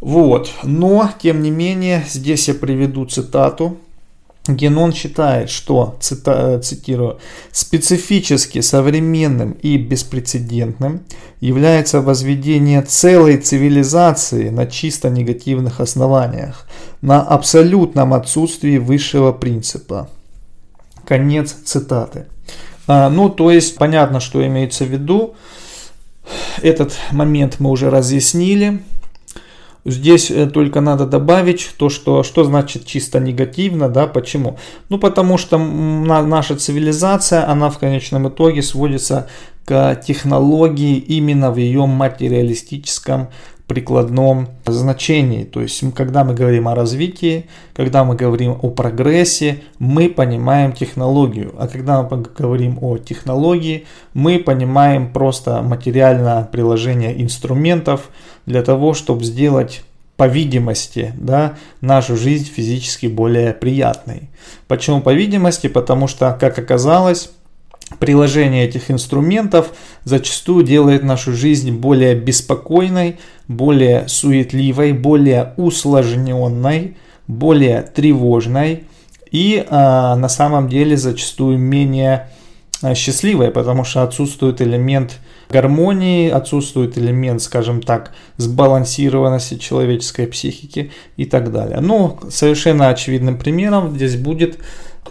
Вот. 0.00 0.52
Но, 0.62 1.10
тем 1.20 1.42
не 1.42 1.50
менее, 1.50 2.04
здесь 2.08 2.48
я 2.48 2.54
приведу 2.54 3.04
цитату 3.06 3.78
Генон 4.48 4.92
считает, 4.92 5.50
что, 5.50 5.96
цита, 6.00 6.58
цитирую, 6.60 7.18
специфически 7.52 8.60
современным 8.60 9.52
и 9.52 9.76
беспрецедентным 9.76 11.02
является 11.40 12.00
возведение 12.00 12.82
целой 12.82 13.36
цивилизации 13.36 14.48
на 14.48 14.66
чисто 14.66 15.10
негативных 15.10 15.80
основаниях, 15.80 16.66
на 17.02 17.22
абсолютном 17.22 18.14
отсутствии 18.14 18.78
высшего 18.78 19.32
принципа. 19.32 20.08
Конец 21.04 21.52
цитаты. 21.64 22.26
А, 22.86 23.10
ну, 23.10 23.28
то 23.28 23.50
есть, 23.50 23.76
понятно, 23.76 24.20
что 24.20 24.44
имеется 24.46 24.84
в 24.84 24.88
виду. 24.88 25.34
Этот 26.62 26.96
момент 27.12 27.56
мы 27.60 27.70
уже 27.70 27.90
разъяснили. 27.90 28.80
Здесь 29.90 30.30
э, 30.30 30.46
только 30.46 30.80
надо 30.80 31.06
добавить 31.06 31.70
то, 31.78 31.88
что, 31.88 32.22
что 32.22 32.44
значит 32.44 32.86
чисто 32.86 33.20
негативно, 33.20 33.88
да, 33.88 34.06
почему? 34.06 34.58
Ну, 34.88 34.98
потому 34.98 35.38
что 35.38 35.58
наша 35.58 36.56
цивилизация, 36.56 37.48
она 37.48 37.70
в 37.70 37.78
конечном 37.78 38.28
итоге 38.28 38.62
сводится 38.62 39.28
к 39.64 39.96
технологии 39.96 40.96
именно 40.96 41.50
в 41.50 41.56
ее 41.56 41.86
материалистическом 41.86 43.28
прикладном 43.68 44.48
значении. 44.66 45.44
То 45.44 45.60
есть, 45.60 45.84
когда 45.94 46.24
мы 46.24 46.34
говорим 46.34 46.66
о 46.66 46.74
развитии, 46.74 47.46
когда 47.74 48.02
мы 48.02 48.16
говорим 48.16 48.58
о 48.60 48.70
прогрессе, 48.70 49.60
мы 49.78 50.08
понимаем 50.08 50.72
технологию. 50.72 51.54
А 51.58 51.68
когда 51.68 52.02
мы 52.02 52.22
говорим 52.22 52.78
о 52.80 52.96
технологии, 52.96 53.86
мы 54.14 54.38
понимаем 54.38 55.12
просто 55.12 55.62
материальное 55.62 56.44
приложение 56.44 57.22
инструментов, 57.22 58.10
для 58.46 58.62
того, 58.62 58.94
чтобы 58.94 59.24
сделать 59.24 59.82
по 60.16 60.26
видимости, 60.26 61.12
да, 61.16 61.54
нашу 61.80 62.16
жизнь 62.16 62.46
физически 62.46 63.06
более 63.06 63.52
приятной. 63.52 64.30
Почему 64.66 65.00
по 65.02 65.12
видимости? 65.12 65.68
Потому 65.68 66.08
что, 66.08 66.36
как 66.40 66.58
оказалось, 66.58 67.30
приложение 67.98 68.66
этих 68.66 68.90
инструментов 68.90 69.72
зачастую 70.04 70.64
делает 70.64 71.02
нашу 71.02 71.32
жизнь 71.32 71.72
более 71.72 72.14
беспокойной, 72.14 73.18
более 73.48 74.06
суетливой, 74.08 74.92
более 74.92 75.54
усложненной, 75.56 76.96
более 77.26 77.82
тревожной 77.82 78.84
и 79.30 79.64
а, 79.68 80.16
на 80.16 80.28
самом 80.28 80.68
деле 80.68 80.96
зачастую 80.96 81.58
менее 81.58 82.28
а, 82.82 82.94
счастливой, 82.94 83.50
потому 83.50 83.84
что 83.84 84.02
отсутствует 84.02 84.60
элемент 84.60 85.18
гармонии, 85.50 86.28
отсутствует 86.30 86.98
элемент, 86.98 87.42
скажем 87.42 87.82
так, 87.82 88.12
сбалансированности 88.36 89.56
человеческой 89.56 90.26
психики 90.26 90.92
и 91.16 91.24
так 91.24 91.52
далее. 91.52 91.80
Но 91.80 92.18
совершенно 92.30 92.88
очевидным 92.88 93.38
примером 93.38 93.94
здесь 93.94 94.16
будет 94.16 94.58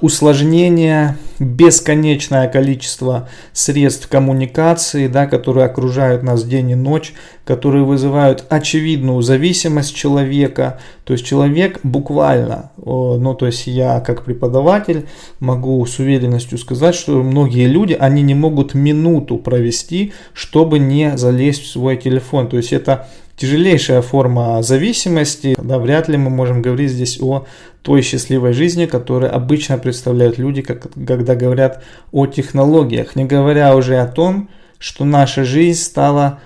усложнение, 0.02 1.18
бесконечное 1.40 2.48
количество 2.48 3.30
средств 3.54 4.08
коммуникации, 4.08 5.08
да, 5.08 5.28
которые 5.28 5.66
окружают 5.66 6.24
нас 6.24 6.44
день 6.44 6.72
и 6.72 6.76
ночь, 6.76 7.14
которые 7.46 7.84
вызывают 7.84 8.46
очевидную 8.50 9.22
зависимость 9.22 9.96
человека. 9.96 10.80
То 11.04 11.14
есть 11.14 11.26
человек 11.26 11.80
буквально, 11.84 12.72
ну 12.78 13.34
то 13.36 13.46
есть 13.46 13.68
я 13.68 14.00
как 14.02 14.24
преподаватель 14.24 15.08
могу 15.40 15.86
с 15.86 16.00
уверенностью 16.00 16.58
сказать, 16.58 16.96
что 16.96 17.24
многие 17.24 17.68
люди, 17.68 17.96
они 17.98 18.22
не 18.24 18.34
могут 18.34 18.74
минуту 18.74 19.38
провести, 19.38 20.14
чтобы 20.34 20.80
не 20.80 21.18
залезть 21.18 21.64
в 21.64 21.72
свой 21.72 21.98
телефон. 21.98 22.50
То 22.50 22.58
есть 22.58 22.74
это 22.74 23.08
тяжелейшая 23.38 24.02
форма 24.02 24.62
зависимости. 24.64 25.56
Да, 25.62 25.78
вряд 25.80 26.10
ли 26.10 26.18
мы 26.18 26.30
можем 26.30 26.62
говорить 26.62 26.92
здесь 26.92 27.22
о 27.22 27.46
той 27.84 28.02
счастливой 28.02 28.52
жизни, 28.52 28.86
которую 28.86 29.34
обычно 29.34 29.78
представляют 29.78 30.38
люди, 30.38 30.62
как, 30.62 30.88
когда 31.08 31.36
говорят 31.36 31.84
о 32.12 32.26
технологиях, 32.26 33.16
не 33.16 33.26
говоря 33.26 33.76
уже 33.76 33.98
о 33.98 34.08
том, 34.08 34.50
что 34.80 35.06
наша 35.06 35.44
жизнь 35.44 35.80
стала 35.80 36.40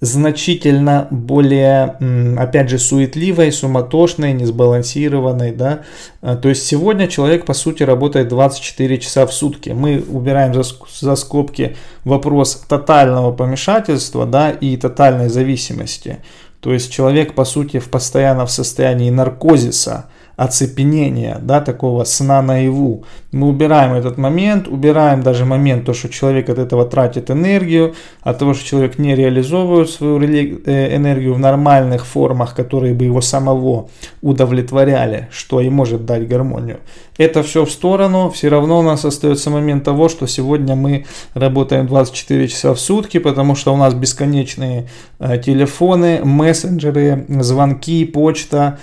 значительно 0.00 1.08
более, 1.10 1.96
опять 2.38 2.68
же, 2.68 2.78
суетливой, 2.78 3.50
суматошной, 3.50 4.32
несбалансированной, 4.34 5.52
да. 5.52 5.82
А, 6.20 6.36
то 6.36 6.50
есть 6.50 6.66
сегодня 6.66 7.08
человек, 7.08 7.46
по 7.46 7.54
сути, 7.54 7.82
работает 7.82 8.28
24 8.28 8.98
часа 8.98 9.26
в 9.26 9.32
сутки. 9.32 9.70
Мы 9.70 10.04
убираем 10.06 10.52
за, 10.52 10.64
за 11.00 11.16
скобки 11.16 11.76
вопрос 12.04 12.62
тотального 12.68 13.32
помешательства, 13.32 14.26
да, 14.26 14.50
и 14.50 14.76
тотальной 14.76 15.30
зависимости. 15.30 16.18
То 16.60 16.72
есть 16.72 16.92
человек, 16.92 17.34
по 17.34 17.44
сути, 17.44 17.78
в 17.78 17.88
постоянно 17.88 18.44
в 18.44 18.50
состоянии 18.50 19.08
наркозиса, 19.10 20.06
оцепенения, 20.36 21.38
да, 21.40 21.60
такого 21.60 22.04
сна 22.04 22.42
наяву. 22.42 23.04
Мы 23.32 23.48
убираем 23.48 23.94
этот 23.94 24.18
момент, 24.18 24.68
убираем 24.68 25.22
даже 25.22 25.44
момент, 25.44 25.86
то, 25.86 25.94
что 25.94 26.08
человек 26.08 26.50
от 26.50 26.58
этого 26.58 26.84
тратит 26.84 27.30
энергию, 27.30 27.94
от 28.20 28.38
того, 28.38 28.54
что 28.54 28.64
человек 28.64 28.98
не 28.98 29.14
реализовывает 29.14 29.90
свою 29.90 30.20
э, 30.20 30.96
энергию 30.96 31.34
в 31.34 31.38
нормальных 31.38 32.06
формах, 32.06 32.54
которые 32.54 32.92
бы 32.94 33.04
его 33.04 33.22
самого 33.22 33.88
удовлетворяли, 34.20 35.28
что 35.30 35.60
и 35.60 35.70
может 35.70 36.04
дать 36.04 36.28
гармонию. 36.28 36.80
Это 37.16 37.42
все 37.42 37.64
в 37.64 37.70
сторону, 37.70 38.30
все 38.30 38.48
равно 38.48 38.78
у 38.78 38.82
нас 38.82 39.06
остается 39.06 39.48
момент 39.48 39.84
того, 39.84 40.10
что 40.10 40.26
сегодня 40.26 40.76
мы 40.76 41.06
работаем 41.32 41.86
24 41.86 42.48
часа 42.48 42.74
в 42.74 42.80
сутки, 42.80 43.18
потому 43.18 43.54
что 43.54 43.72
у 43.72 43.76
нас 43.78 43.94
бесконечные 43.94 44.88
э, 45.18 45.38
телефоны, 45.38 46.20
мессенджеры, 46.22 47.24
звонки, 47.40 48.04
почта, 48.04 48.78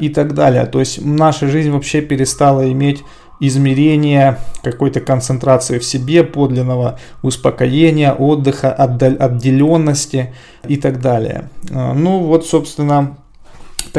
и 0.00 0.08
так 0.08 0.34
далее. 0.34 0.66
То 0.66 0.80
есть 0.80 1.04
наша 1.04 1.48
жизнь 1.48 1.70
вообще 1.70 2.00
перестала 2.00 2.70
иметь 2.72 3.02
измерение 3.40 4.38
какой-то 4.62 5.00
концентрации 5.00 5.78
в 5.78 5.84
себе, 5.84 6.24
подлинного 6.24 6.98
успокоения, 7.22 8.12
отдыха, 8.12 8.72
отделенности 8.72 10.34
и 10.66 10.76
так 10.76 11.00
далее. 11.00 11.48
А, 11.70 11.94
ну 11.94 12.20
вот, 12.20 12.46
собственно, 12.46 13.18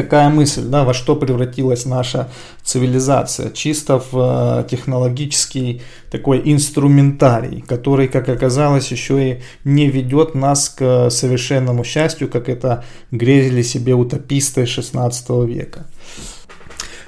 такая 0.02 0.30
мысль, 0.30 0.64
да, 0.64 0.86
во 0.86 0.94
что 0.94 1.16
превратилась 1.16 1.86
наша 1.86 2.30
цивилизация, 2.64 3.52
чисто 3.52 4.00
в 4.00 4.14
э, 4.14 4.70
технологический 4.70 5.82
такой 6.10 6.42
инструментарий, 6.46 7.62
который, 7.68 8.08
как 8.08 8.30
оказалось, 8.30 8.92
еще 8.92 9.32
и 9.32 9.42
не 9.66 9.90
ведет 9.90 10.36
нас 10.36 10.70
к 10.70 11.10
совершенному 11.10 11.84
счастью, 11.84 12.30
как 12.30 12.48
это 12.48 12.86
грезили 13.12 13.62
себе 13.62 13.94
утописты 13.94 14.66
16 14.66 15.30
века. 15.46 15.86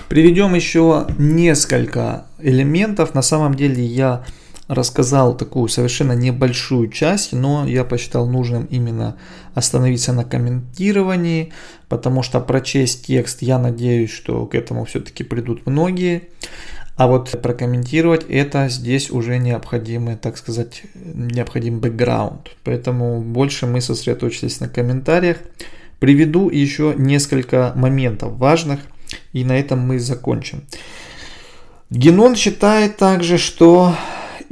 Приведем 0.09 0.53
еще 0.55 1.07
несколько 1.17 2.25
элементов. 2.39 3.13
На 3.13 3.21
самом 3.21 3.53
деле 3.55 3.85
я 3.85 4.25
рассказал 4.67 5.35
такую 5.35 5.67
совершенно 5.67 6.13
небольшую 6.13 6.89
часть, 6.89 7.33
но 7.33 7.67
я 7.67 7.83
посчитал 7.83 8.27
нужным 8.27 8.65
именно 8.65 9.17
остановиться 9.53 10.13
на 10.13 10.23
комментировании, 10.23 11.51
потому 11.89 12.23
что 12.23 12.39
прочесть 12.39 13.07
текст, 13.07 13.41
я 13.41 13.59
надеюсь, 13.59 14.11
что 14.11 14.45
к 14.45 14.55
этому 14.55 14.85
все-таки 14.85 15.23
придут 15.23 15.65
многие. 15.65 16.29
А 16.97 17.07
вот 17.07 17.41
прокомментировать 17.41 18.25
это 18.29 18.69
здесь 18.69 19.09
уже 19.09 19.39
необходимый, 19.39 20.17
так 20.17 20.37
сказать, 20.37 20.83
необходим 20.93 21.79
бэкграунд. 21.79 22.49
Поэтому 22.63 23.21
больше 23.21 23.65
мы 23.65 23.81
сосредоточились 23.81 24.59
на 24.59 24.69
комментариях. 24.69 25.37
Приведу 25.99 26.49
еще 26.49 26.93
несколько 26.97 27.73
моментов 27.75 28.33
важных, 28.37 28.81
и 29.33 29.43
на 29.43 29.57
этом 29.57 29.79
мы 29.79 29.99
закончим. 29.99 30.63
Генон 31.89 32.35
считает 32.35 32.97
также, 32.97 33.37
что 33.37 33.95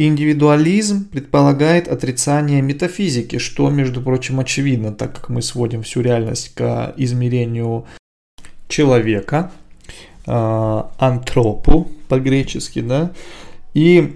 Индивидуализм 0.02 1.10
предполагает 1.10 1.90
отрицание 1.90 2.62
метафизики, 2.62 3.38
что, 3.38 3.70
между 3.70 4.02
прочим, 4.02 4.40
очевидно, 4.40 4.94
так 4.94 5.14
как 5.14 5.28
мы 5.28 5.42
сводим 5.42 5.84
всю 5.84 6.00
реальность 6.00 6.54
к 6.56 6.94
измерению 6.96 7.86
человека, 8.70 9.52
э, 10.26 10.84
антропу 11.00 11.92
по-гречески, 12.08 12.80
да, 12.80 13.12
и 13.74 14.16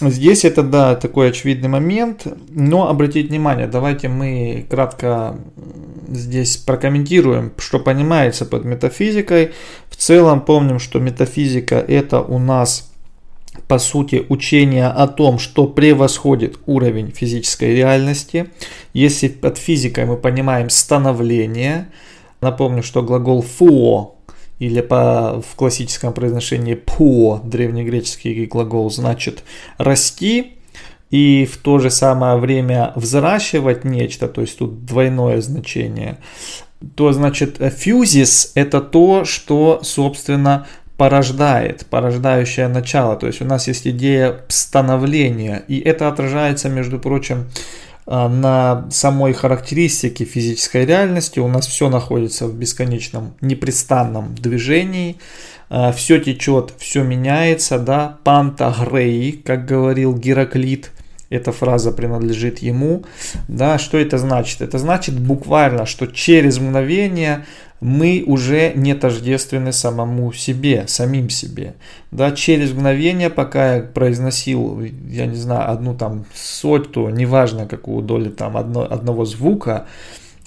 Здесь 0.00 0.44
это, 0.44 0.64
да, 0.64 0.96
такой 0.96 1.28
очевидный 1.28 1.68
момент, 1.68 2.26
но 2.48 2.88
обратите 2.88 3.28
внимание, 3.28 3.68
давайте 3.68 4.08
мы 4.08 4.66
кратко 4.68 5.38
здесь 6.08 6.56
прокомментируем, 6.56 7.52
что 7.58 7.78
понимается 7.78 8.44
под 8.44 8.64
метафизикой. 8.64 9.52
В 9.88 9.94
целом 9.94 10.40
помним, 10.40 10.80
что 10.80 10.98
метафизика 10.98 11.76
это 11.76 12.20
у 12.20 12.40
нас 12.40 12.91
по 13.68 13.78
сути, 13.78 14.24
учение 14.28 14.86
о 14.86 15.06
том, 15.06 15.38
что 15.38 15.66
превосходит 15.66 16.58
уровень 16.66 17.10
физической 17.10 17.74
реальности. 17.74 18.50
Если 18.92 19.28
под 19.28 19.58
физикой 19.58 20.06
мы 20.06 20.16
понимаем 20.16 20.70
становление, 20.70 21.88
напомню, 22.40 22.82
что 22.82 23.02
глагол 23.02 23.42
«фуо» 23.42 24.14
или 24.58 24.80
по, 24.80 25.42
в 25.42 25.54
классическом 25.56 26.12
произношении 26.12 26.74
«пуо», 26.74 27.40
древнегреческий 27.44 28.46
глагол, 28.46 28.90
значит 28.90 29.44
«расти», 29.78 30.54
и 31.10 31.44
в 31.44 31.58
то 31.58 31.78
же 31.78 31.90
самое 31.90 32.38
время 32.38 32.92
взращивать 32.96 33.84
нечто, 33.84 34.28
то 34.28 34.40
есть 34.40 34.56
тут 34.56 34.86
двойное 34.86 35.42
значение, 35.42 36.16
то 36.94 37.12
значит 37.12 37.58
фьюзис 37.58 38.52
это 38.54 38.80
то, 38.80 39.26
что 39.26 39.80
собственно 39.82 40.66
порождает, 41.02 41.84
порождающее 41.86 42.68
начало. 42.68 43.16
То 43.16 43.26
есть 43.26 43.42
у 43.42 43.44
нас 43.44 43.66
есть 43.66 43.88
идея 43.88 44.42
становления, 44.46 45.64
и 45.66 45.80
это 45.80 46.06
отражается, 46.06 46.68
между 46.68 47.00
прочим, 47.00 47.48
а, 48.06 48.28
на 48.28 48.88
самой 48.92 49.32
характеристике 49.32 50.24
физической 50.24 50.86
реальности. 50.86 51.40
У 51.40 51.48
нас 51.48 51.66
все 51.66 51.88
находится 51.88 52.46
в 52.46 52.54
бесконечном 52.54 53.34
непрестанном 53.40 54.36
движении, 54.36 55.16
а, 55.70 55.90
все 55.90 56.20
течет, 56.20 56.72
все 56.78 57.02
меняется, 57.02 57.80
да, 57.80 58.18
пантагрей, 58.22 59.42
как 59.44 59.66
говорил 59.66 60.16
Гераклит, 60.16 60.92
эта 61.30 61.50
фраза 61.50 61.90
принадлежит 61.90 62.60
ему. 62.60 63.04
Да, 63.48 63.76
что 63.78 63.98
это 63.98 64.18
значит? 64.18 64.62
Это 64.62 64.78
значит 64.78 65.18
буквально, 65.18 65.84
что 65.84 66.06
через 66.06 66.60
мгновение 66.60 67.44
мы 67.82 68.22
уже 68.24 68.72
не 68.76 68.94
тождественны 68.94 69.72
самому 69.72 70.32
себе, 70.32 70.84
самим 70.86 71.28
себе. 71.28 71.74
Да, 72.12 72.30
через 72.30 72.72
мгновение, 72.72 73.28
пока 73.28 73.74
я 73.74 73.82
произносил, 73.82 74.80
я 75.08 75.26
не 75.26 75.34
знаю, 75.34 75.68
одну 75.68 75.92
там 75.92 76.24
сотку, 76.32 77.08
неважно 77.08 77.66
какую 77.66 78.02
долю 78.02 78.30
там 78.30 78.56
одно, 78.56 78.86
одного 78.88 79.24
звука, 79.24 79.86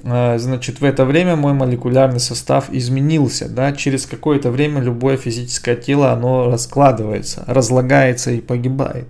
э, 0.01 0.37
значит, 0.39 0.79
в 0.79 0.85
это 0.85 1.03
время 1.03 1.35
мой 1.35 1.51
молекулярный 1.51 2.21
состав 2.21 2.69
изменился, 2.71 3.49
да, 3.49 3.73
через 3.73 4.05
какое-то 4.05 4.49
время 4.49 4.79
любое 4.79 5.17
физическое 5.17 5.75
тело, 5.75 6.13
оно 6.13 6.49
раскладывается, 6.49 7.43
разлагается 7.47 8.31
и 8.31 8.39
погибает. 8.39 9.07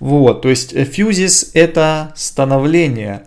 Вот, 0.00 0.40
то 0.40 0.48
есть 0.48 0.72
фьюзис 0.72 1.50
это 1.52 2.14
становление, 2.16 3.24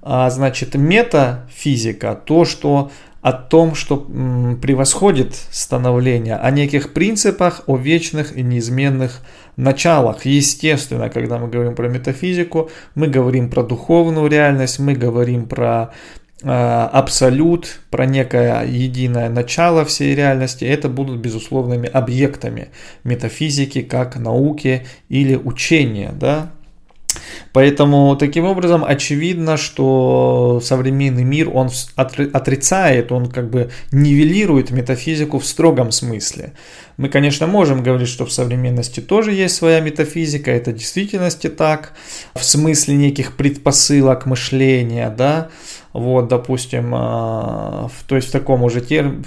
а 0.00 0.30
значит 0.30 0.74
метафизика, 0.74 2.18
то, 2.24 2.46
что 2.46 2.90
о 3.24 3.32
том, 3.32 3.74
что 3.74 3.96
превосходит 4.60 5.34
становление, 5.50 6.36
о 6.36 6.50
неких 6.50 6.92
принципах, 6.92 7.62
о 7.66 7.78
вечных 7.78 8.36
и 8.36 8.42
неизменных 8.42 9.22
началах. 9.56 10.26
Естественно, 10.26 11.08
когда 11.08 11.38
мы 11.38 11.48
говорим 11.48 11.74
про 11.74 11.88
метафизику, 11.88 12.68
мы 12.94 13.06
говорим 13.06 13.48
про 13.48 13.62
духовную 13.62 14.28
реальность, 14.28 14.78
мы 14.78 14.92
говорим 14.92 15.46
про 15.46 15.94
э, 16.42 16.50
абсолют, 16.50 17.80
про 17.88 18.04
некое 18.04 18.62
единое 18.66 19.30
начало 19.30 19.86
всей 19.86 20.14
реальности, 20.14 20.66
это 20.66 20.90
будут 20.90 21.20
безусловными 21.20 21.88
объектами 21.88 22.68
метафизики 23.04 23.80
как 23.80 24.16
науки 24.16 24.86
или 25.08 25.34
учения, 25.34 26.12
да, 26.12 26.50
Поэтому 27.54 28.16
таким 28.16 28.46
образом 28.46 28.84
очевидно, 28.84 29.56
что 29.56 30.60
современный 30.60 31.22
мир, 31.22 31.48
он 31.54 31.70
отрицает, 31.94 33.12
он 33.12 33.30
как 33.30 33.48
бы 33.48 33.70
нивелирует 33.92 34.72
метафизику 34.72 35.38
в 35.38 35.46
строгом 35.46 35.92
смысле. 35.92 36.54
Мы, 36.96 37.08
конечно, 37.08 37.46
можем 37.46 37.84
говорить, 37.84 38.08
что 38.08 38.26
в 38.26 38.32
современности 38.32 38.98
тоже 38.98 39.30
есть 39.30 39.54
своя 39.54 39.78
метафизика, 39.78 40.50
это 40.50 40.72
в 40.72 40.74
действительности 40.74 41.48
так, 41.48 41.92
в 42.34 42.42
смысле 42.42 42.96
неких 42.96 43.36
предпосылок 43.36 44.26
мышления, 44.26 45.14
да, 45.16 45.48
вот, 45.92 46.26
допустим, 46.26 46.92
а, 46.92 47.88
то 48.08 48.16
есть 48.16 48.30
в 48.30 48.32
таком 48.32 48.64
уже 48.64 48.80
термине, 48.80 49.22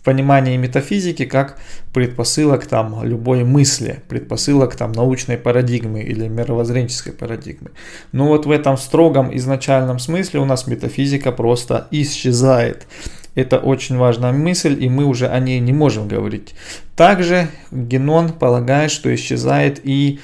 в 0.00 0.02
понимании 0.02 0.56
метафизики 0.56 1.26
как 1.26 1.58
предпосылок 1.92 2.66
там 2.66 3.04
любой 3.04 3.44
мысли, 3.44 4.02
предпосылок 4.08 4.74
там 4.74 4.92
научной 4.92 5.36
парадигмы 5.36 6.00
или 6.00 6.26
мировоззренческой 6.26 7.12
парадигмы. 7.12 7.72
Но 8.12 8.28
вот 8.28 8.46
в 8.46 8.50
этом 8.50 8.78
строгом 8.78 9.36
изначальном 9.36 9.98
смысле 9.98 10.40
у 10.40 10.46
нас 10.46 10.66
метафизика 10.66 11.32
просто 11.32 11.86
исчезает. 11.90 12.86
Это 13.34 13.58
очень 13.58 13.98
важная 13.98 14.32
мысль, 14.32 14.82
и 14.82 14.88
мы 14.88 15.04
уже 15.04 15.28
о 15.28 15.38
ней 15.38 15.60
не 15.60 15.72
можем 15.72 16.08
говорить. 16.08 16.54
Также 16.96 17.48
Генон 17.70 18.32
полагает, 18.32 18.90
что 18.90 19.14
исчезает 19.14 19.80
и 19.84 20.18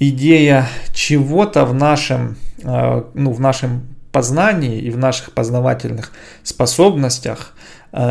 идея 0.00 0.68
чего-то 0.92 1.64
в 1.64 1.72
нашем, 1.72 2.36
э, 2.64 3.02
ну, 3.14 3.30
в 3.30 3.40
нашем 3.40 3.94
познании 4.10 4.80
и 4.80 4.90
в 4.90 4.98
наших 4.98 5.32
познавательных 5.32 6.12
способностях, 6.42 7.53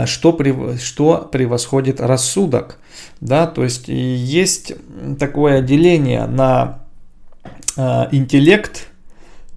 что, 0.05 0.37
что 0.81 1.29
превосходит 1.31 1.99
рассудок. 1.99 2.79
Да? 3.19 3.47
То 3.47 3.63
есть 3.63 3.87
есть 3.87 4.73
такое 5.19 5.61
деление 5.61 6.25
на 6.25 6.79
э, 7.75 8.07
интеллект 8.11 8.87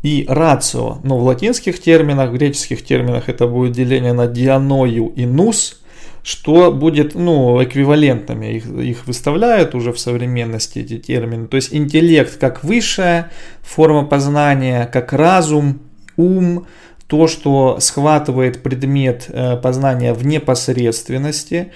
и 0.03 0.25
рацио. 0.29 0.99
Но 1.03 1.19
в 1.19 1.25
латинских 1.25 1.81
терминах, 1.81 2.31
в 2.31 2.35
греческих 2.35 2.85
терминах 2.85 3.29
это 3.29 3.47
будет 3.47 3.73
деление 3.73 4.13
на 4.13 4.27
дианою 4.27 5.13
и 5.15 5.27
нус, 5.27 5.81
что 6.23 6.73
будет 6.73 7.15
ну, 7.15 7.63
эквивалентными. 7.63 8.47
Их, 8.57 8.67
их 8.67 9.07
выставляют 9.07 9.75
уже 9.77 9.93
в 9.93 9.99
современности 9.99 10.81
эти 10.81 10.99
термины. 10.99 11.47
То 11.47 11.57
есть 11.57 11.73
интеллект 11.73 12.37
как 12.39 12.65
высшая 12.65 13.31
форма 13.63 14.05
познания, 14.05 14.87
как 14.93 15.13
разум, 15.13 15.81
ум, 16.17 16.67
то, 17.07 17.29
что 17.29 17.79
схватывает 17.81 18.63
предмет 18.63 19.27
э, 19.29 19.57
познания 19.57 20.13
в 20.13 20.27
непосредственности, 20.27 21.73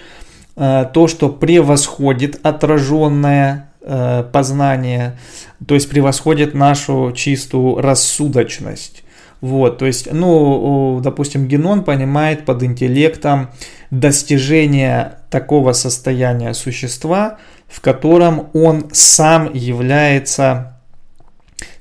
э, 0.57 0.87
то, 0.93 1.07
что 1.07 1.29
превосходит 1.29 2.40
отраженное 2.43 3.71
э, 3.81 4.25
познание, 4.33 5.19
то 5.66 5.75
есть 5.75 5.88
превосходит 5.88 6.55
нашу 6.55 7.12
чистую 7.14 7.81
рассудочность. 7.81 9.05
Вот, 9.40 9.79
то 9.79 9.87
есть, 9.87 10.12
ну, 10.12 11.01
допустим, 11.03 11.47
Генон 11.47 11.83
понимает 11.83 12.45
под 12.45 12.62
интеллектом 12.62 13.49
достижение 13.90 15.14
такого 15.31 15.73
состояния 15.73 16.53
существа, 16.53 17.38
в 17.66 17.81
котором 17.81 18.51
он 18.53 18.90
сам 18.93 19.51
является 19.55 20.79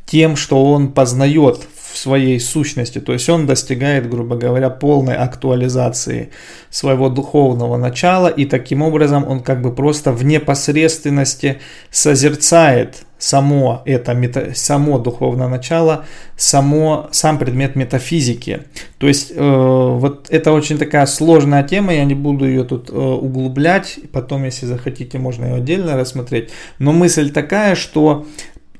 тем, 0.06 0.38
что 0.38 0.72
он 0.72 0.94
познает 0.94 1.68
в 1.92 1.98
своей 1.98 2.40
сущности. 2.40 3.00
То 3.00 3.14
есть 3.14 3.30
он 3.30 3.46
достигает, 3.46 4.10
грубо 4.10 4.36
говоря, 4.36 4.70
полной 4.70 5.16
актуализации 5.16 6.30
своего 6.70 7.10
духовного 7.10 7.78
начала, 7.78 8.28
и 8.28 8.46
таким 8.46 8.82
образом 8.82 9.28
он 9.28 9.42
как 9.42 9.62
бы 9.62 9.74
просто 9.74 10.12
в 10.12 10.24
непосредственности 10.24 11.60
созерцает 11.92 13.06
само 13.20 13.82
это 13.86 14.16
само 14.56 14.98
духовное 14.98 15.50
начало, 15.50 16.06
само, 16.38 17.10
сам 17.12 17.38
предмет 17.38 17.76
метафизики. 17.76 18.62
То 18.98 19.08
есть 19.08 19.32
э, 19.36 19.36
вот 19.36 20.28
это 20.30 20.54
очень 20.54 20.78
такая 20.78 21.06
сложная 21.06 21.64
тема, 21.64 21.94
я 21.94 22.06
не 22.06 22.16
буду 22.16 22.48
ее 22.48 22.64
тут 22.64 22.90
э, 22.90 22.94
углублять, 22.94 24.00
потом, 24.14 24.46
если 24.46 24.66
захотите, 24.66 25.20
можно 25.20 25.46
ее 25.46 25.56
отдельно 25.56 25.98
рассмотреть. 25.98 26.50
Но 26.80 26.94
мысль 26.94 27.30
такая, 27.30 27.76
что 27.76 28.26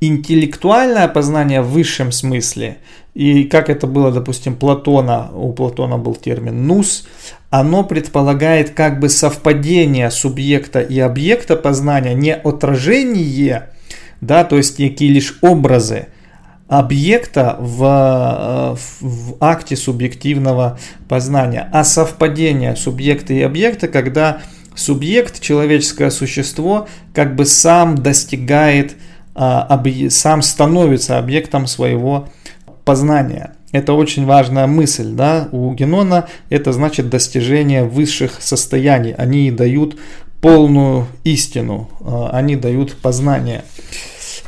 интеллектуальное 0.02 1.08
познание 1.10 1.62
в 1.62 1.72
высшем 1.72 2.12
смысле, 2.12 2.78
и 3.20 3.44
как 3.44 3.70
это 3.70 3.86
было, 3.86 4.14
допустим, 4.14 4.56
Платона, 4.56 5.30
у 5.34 5.52
Платона 5.52 5.98
был 5.98 6.16
термин 6.16 6.66
«нус», 6.66 7.06
оно 7.50 7.84
предполагает 7.84 8.70
как 8.70 9.02
бы 9.02 9.10
совпадение 9.10 10.10
субъекта 10.10 10.80
и 10.80 10.98
объекта 11.02 11.58
познания, 11.58 12.14
не 12.14 12.34
отражение, 12.34 13.72
да, 14.22 14.46
то 14.46 14.56
есть 14.56 14.80
некие 14.80 15.10
лишь 15.10 15.38
образы 15.42 16.08
объекта 16.70 17.58
в, 17.60 17.84
э, 17.84 18.76
в, 19.02 19.36
акте 19.42 19.76
субъективного 19.76 20.80
познания, 21.10 21.70
а 21.74 21.84
совпадение 21.84 22.78
субъекта 22.78 23.34
и 23.34 23.42
объекта, 23.42 23.90
когда 23.90 24.44
субъект, 24.76 25.42
человеческое 25.42 26.10
существо, 26.10 26.88
как 27.14 27.36
бы 27.36 27.44
сам 27.44 27.96
достигает 27.96 28.96
а, 29.36 29.82
сам 30.10 30.42
становится 30.42 31.18
объектом 31.18 31.66
своего 31.68 32.28
познания. 32.90 33.52
Это 33.72 33.94
очень 33.94 34.26
важная 34.26 34.66
мысль, 34.66 35.12
да, 35.12 35.48
у 35.52 35.72
Генона 35.76 36.28
это 36.50 36.74
значит 36.74 37.08
достижение 37.08 37.84
высших 37.84 38.42
состояний. 38.42 39.14
Они 39.14 39.52
дают 39.52 39.96
полную 40.42 41.06
истину, 41.24 41.88
а, 42.02 42.32
они 42.34 42.56
дают 42.56 42.96
познание. 42.96 43.64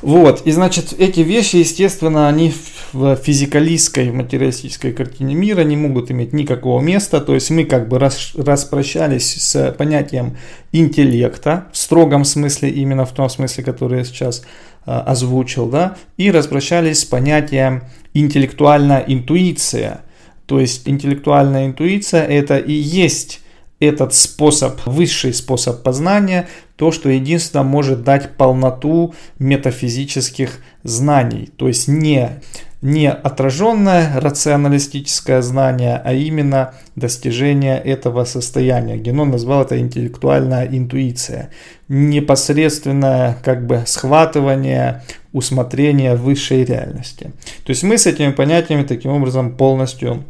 Вот, 0.01 0.41
и 0.45 0.51
значит, 0.51 0.93
эти 0.97 1.19
вещи, 1.19 1.57
естественно, 1.57 2.27
они 2.27 2.53
в 2.91 3.15
физикалистской, 3.15 4.11
материалистической 4.11 4.93
картине 4.93 5.35
мира 5.35 5.61
не 5.61 5.77
могут 5.77 6.09
иметь 6.09 6.33
никакого 6.33 6.81
места, 6.81 7.21
то 7.21 7.35
есть 7.35 7.51
мы 7.51 7.65
как 7.65 7.87
бы 7.87 7.99
рас, 7.99 8.31
распрощались 8.35 9.35
с 9.41 9.71
понятием 9.77 10.37
интеллекта, 10.71 11.67
в 11.71 11.77
строгом 11.77 12.25
смысле, 12.25 12.71
именно 12.71 13.05
в 13.05 13.11
том 13.11 13.29
смысле, 13.29 13.63
который 13.63 13.99
я 13.99 14.03
сейчас 14.03 14.43
а, 14.85 15.01
озвучил, 15.01 15.67
да, 15.67 15.95
и 16.17 16.31
распрощались 16.31 17.01
с 17.01 17.05
понятием 17.05 17.83
интеллектуальная 18.15 19.03
интуиция. 19.07 20.01
То 20.47 20.59
есть 20.59 20.89
интеллектуальная 20.89 21.67
интуиция 21.67 22.25
это 22.25 22.57
и 22.57 22.73
есть 22.73 23.40
этот 23.81 24.13
способ, 24.13 24.79
высший 24.85 25.33
способ 25.33 25.83
познания, 25.83 26.47
то, 26.77 26.91
что 26.91 27.09
единственно 27.09 27.63
может 27.63 28.03
дать 28.03 28.37
полноту 28.37 29.13
метафизических 29.39 30.59
знаний. 30.83 31.49
То 31.57 31.67
есть 31.67 31.87
не 31.89 32.41
не 32.81 33.11
отраженное 33.11 34.19
рационалистическое 34.19 35.43
знание, 35.43 36.01
а 36.03 36.13
именно 36.13 36.73
достижение 36.95 37.77
этого 37.77 38.23
состояния. 38.25 38.97
Генон 38.97 39.29
назвал 39.29 39.61
это 39.61 39.79
интеллектуальная 39.79 40.65
интуиция. 40.65 41.51
Непосредственное 41.89 43.37
как 43.43 43.67
бы 43.67 43.83
схватывание, 43.85 45.03
усмотрение 45.31 46.15
высшей 46.15 46.63
реальности. 46.63 47.31
То 47.65 47.69
есть 47.69 47.83
мы 47.83 47.99
с 47.99 48.07
этими 48.07 48.31
понятиями 48.31 48.83
таким 48.83 49.11
образом 49.11 49.55
полностью 49.55 50.23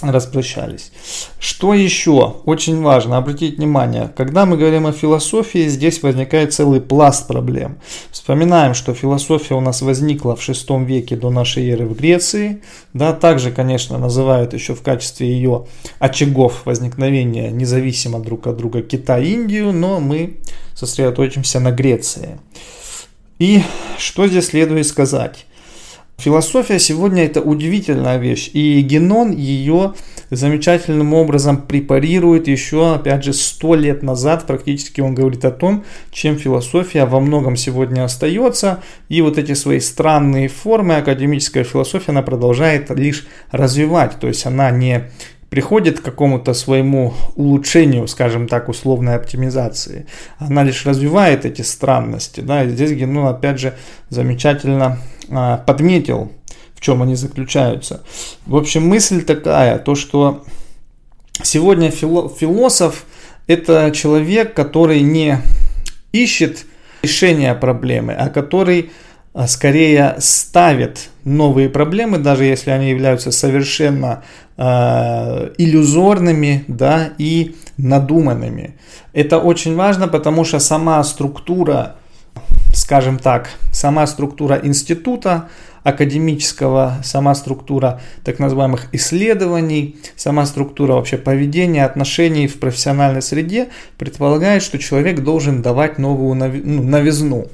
распрощались. 0.00 0.92
Что 1.40 1.74
еще? 1.74 2.36
Очень 2.44 2.82
важно 2.82 3.16
обратить 3.16 3.58
внимание, 3.58 4.12
когда 4.16 4.46
мы 4.46 4.56
говорим 4.56 4.86
о 4.86 4.92
философии, 4.92 5.66
здесь 5.68 6.02
возникает 6.02 6.54
целый 6.54 6.80
пласт 6.80 7.26
проблем. 7.26 7.78
Вспоминаем, 8.12 8.74
что 8.74 8.94
философия 8.94 9.54
у 9.54 9.60
нас 9.60 9.82
возникла 9.82 10.36
в 10.36 10.42
шестом 10.42 10.84
веке 10.84 11.16
до 11.16 11.30
нашей 11.30 11.68
эры 11.68 11.86
в 11.86 11.96
Греции. 11.96 12.62
Да, 12.94 13.12
также, 13.12 13.50
конечно, 13.50 13.98
называют 13.98 14.54
еще 14.54 14.74
в 14.74 14.82
качестве 14.82 15.28
ее 15.28 15.66
очагов 15.98 16.62
возникновения 16.64 17.50
независимо 17.50 18.20
друг 18.20 18.46
от 18.46 18.56
друга 18.56 18.82
Китай 18.82 19.26
Индию, 19.26 19.72
но 19.72 19.98
мы 19.98 20.38
сосредоточимся 20.74 21.58
на 21.58 21.72
Греции. 21.72 22.38
И 23.40 23.62
что 23.98 24.28
здесь 24.28 24.46
следует 24.46 24.86
сказать? 24.86 25.44
Философия 26.18 26.80
сегодня 26.80 27.24
это 27.24 27.40
удивительная 27.40 28.18
вещь, 28.18 28.50
и 28.52 28.80
Генон 28.80 29.30
ее 29.30 29.94
замечательным 30.30 31.14
образом 31.14 31.62
препарирует 31.62 32.48
еще, 32.48 32.94
опять 32.94 33.22
же, 33.22 33.32
сто 33.32 33.76
лет 33.76 34.02
назад. 34.02 34.44
Практически 34.44 35.00
он 35.00 35.14
говорит 35.14 35.44
о 35.44 35.52
том, 35.52 35.84
чем 36.10 36.36
философия 36.36 37.04
во 37.04 37.20
многом 37.20 37.54
сегодня 37.54 38.02
остается, 38.02 38.82
и 39.08 39.22
вот 39.22 39.38
эти 39.38 39.54
свои 39.54 39.78
странные 39.78 40.48
формы 40.48 40.96
академическая 40.96 41.62
философия, 41.62 42.10
она 42.10 42.22
продолжает 42.22 42.90
лишь 42.90 43.24
развивать, 43.52 44.18
то 44.18 44.26
есть 44.26 44.44
она 44.44 44.72
не 44.72 45.04
приходит 45.50 46.00
к 46.00 46.04
какому-то 46.04 46.52
своему 46.52 47.14
улучшению, 47.36 48.08
скажем 48.08 48.48
так, 48.48 48.68
условной 48.68 49.14
оптимизации. 49.14 50.06
Она 50.38 50.64
лишь 50.64 50.84
развивает 50.84 51.46
эти 51.46 51.62
странности. 51.62 52.40
Да? 52.40 52.64
И 52.64 52.70
здесь 52.70 52.90
Генон, 52.90 53.28
опять 53.28 53.60
же, 53.60 53.74
замечательно 54.10 54.98
подметил, 55.66 56.32
в 56.74 56.80
чем 56.80 57.02
они 57.02 57.14
заключаются. 57.14 58.02
В 58.46 58.56
общем, 58.56 58.86
мысль 58.86 59.22
такая, 59.22 59.78
то 59.78 59.94
что 59.94 60.44
сегодня 61.42 61.90
философ– 61.90 63.04
это 63.46 63.90
человек, 63.90 64.54
который 64.54 65.00
не 65.00 65.38
ищет 66.12 66.66
решения 67.02 67.54
проблемы, 67.54 68.12
а 68.12 68.28
который 68.28 68.90
а, 69.34 69.46
скорее 69.46 70.16
ставит 70.18 71.10
новые 71.24 71.68
проблемы, 71.68 72.18
даже 72.18 72.44
если 72.44 72.70
они 72.70 72.90
являются 72.90 73.30
совершенно 73.30 74.24
э, 74.56 75.52
иллюзорными 75.58 76.64
да, 76.66 77.10
и 77.18 77.54
надуманными. 77.76 78.76
Это 79.12 79.38
очень 79.38 79.76
важно, 79.76 80.08
потому 80.08 80.44
что 80.44 80.58
сама 80.58 81.02
структура, 81.04 81.96
скажем 82.74 83.18
так, 83.18 83.50
сама 83.78 84.08
структура 84.08 84.58
института 84.60 85.48
академического, 85.84 86.98
сама 87.04 87.34
структура 87.36 88.00
так 88.24 88.40
называемых 88.40 88.88
исследований, 88.92 89.96
сама 90.16 90.46
структура 90.46 90.94
вообще 90.94 91.16
поведения, 91.16 91.84
отношений 91.84 92.48
в 92.48 92.58
профессиональной 92.58 93.22
среде 93.22 93.68
предполагает, 93.96 94.64
что 94.64 94.78
человек 94.78 95.20
должен 95.20 95.62
давать 95.62 95.98
новую 95.98 96.34
ну, 96.34 96.82
новизну. 96.82 97.46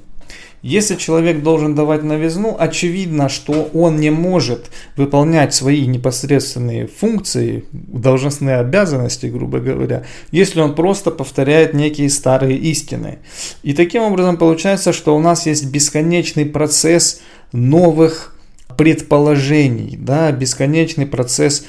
Если 0.64 0.94
человек 0.94 1.42
должен 1.42 1.74
давать 1.74 2.04
новизну, 2.04 2.56
очевидно, 2.58 3.28
что 3.28 3.68
он 3.74 3.96
не 3.96 4.08
может 4.08 4.70
выполнять 4.96 5.52
свои 5.52 5.84
непосредственные 5.86 6.86
функции, 6.86 7.66
должностные 7.70 8.56
обязанности, 8.56 9.26
грубо 9.26 9.58
говоря, 9.58 10.04
если 10.30 10.62
он 10.62 10.74
просто 10.74 11.10
повторяет 11.10 11.74
некие 11.74 12.08
старые 12.08 12.56
истины. 12.56 13.18
И 13.62 13.74
таким 13.74 14.04
образом 14.04 14.38
получается, 14.38 14.94
что 14.94 15.14
у 15.14 15.20
нас 15.20 15.44
есть 15.44 15.66
бесконечный 15.66 16.46
процесс 16.46 17.20
новых 17.52 18.34
предположений, 18.78 19.98
да, 19.98 20.32
бесконечный 20.32 21.04
процесс 21.04 21.66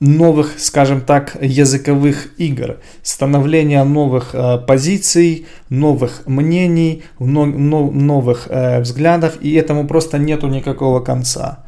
новых, 0.00 0.54
скажем 0.58 1.00
так, 1.00 1.36
языковых 1.40 2.38
игр, 2.38 2.78
становления 3.02 3.82
новых 3.84 4.34
э, 4.34 4.58
позиций, 4.66 5.46
новых 5.68 6.26
мнений, 6.26 7.02
но, 7.18 7.46
но, 7.46 7.90
новых 7.90 8.46
э, 8.48 8.80
взглядов, 8.80 9.38
и 9.40 9.54
этому 9.54 9.86
просто 9.86 10.18
нету 10.18 10.48
никакого 10.48 11.00
конца. 11.00 11.66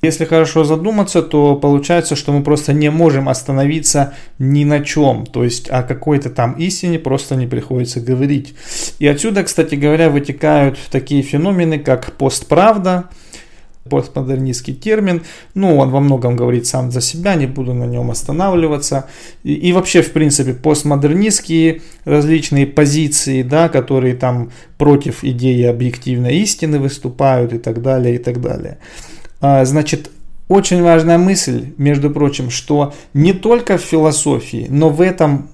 Если 0.00 0.24
хорошо 0.26 0.62
задуматься, 0.62 1.22
то 1.22 1.56
получается, 1.56 2.14
что 2.14 2.32
мы 2.32 2.44
просто 2.44 2.72
не 2.72 2.88
можем 2.88 3.28
остановиться 3.28 4.14
ни 4.38 4.62
на 4.62 4.84
чем. 4.84 5.26
То 5.26 5.42
есть 5.42 5.68
о 5.70 5.82
какой-то 5.82 6.30
там 6.30 6.52
истине 6.52 7.00
просто 7.00 7.34
не 7.34 7.48
приходится 7.48 8.00
говорить. 8.00 8.54
И 9.00 9.08
отсюда, 9.08 9.42
кстати 9.42 9.74
говоря, 9.74 10.08
вытекают 10.08 10.78
такие 10.90 11.22
феномены, 11.22 11.80
как 11.80 12.12
постправда, 12.12 13.08
постмодернистский 13.88 14.74
термин. 14.74 15.22
Ну, 15.54 15.76
он 15.76 15.90
во 15.90 16.00
многом 16.00 16.36
говорит 16.36 16.66
сам 16.66 16.90
за 16.90 17.00
себя, 17.00 17.34
не 17.34 17.46
буду 17.46 17.74
на 17.74 17.84
нем 17.84 18.10
останавливаться. 18.10 19.06
И, 19.42 19.54
и 19.54 19.72
вообще, 19.72 20.02
в 20.02 20.12
принципе, 20.12 20.54
постмодернистские 20.54 21.82
различные 22.04 22.66
позиции, 22.66 23.42
да, 23.42 23.68
которые 23.68 24.14
там 24.14 24.50
против 24.76 25.24
идеи 25.24 25.64
объективной 25.64 26.38
истины 26.38 26.78
выступают 26.78 27.52
и 27.52 27.58
так 27.58 27.82
далее, 27.82 28.16
и 28.16 28.18
так 28.18 28.40
далее. 28.40 28.78
А, 29.40 29.64
значит, 29.64 30.10
очень 30.48 30.82
важная 30.82 31.18
мысль, 31.18 31.72
между 31.76 32.10
прочим, 32.10 32.50
что 32.50 32.94
не 33.12 33.32
только 33.32 33.76
в 33.76 33.82
философии, 33.82 34.66
но 34.70 34.88
в 34.88 35.00
этом 35.00 35.50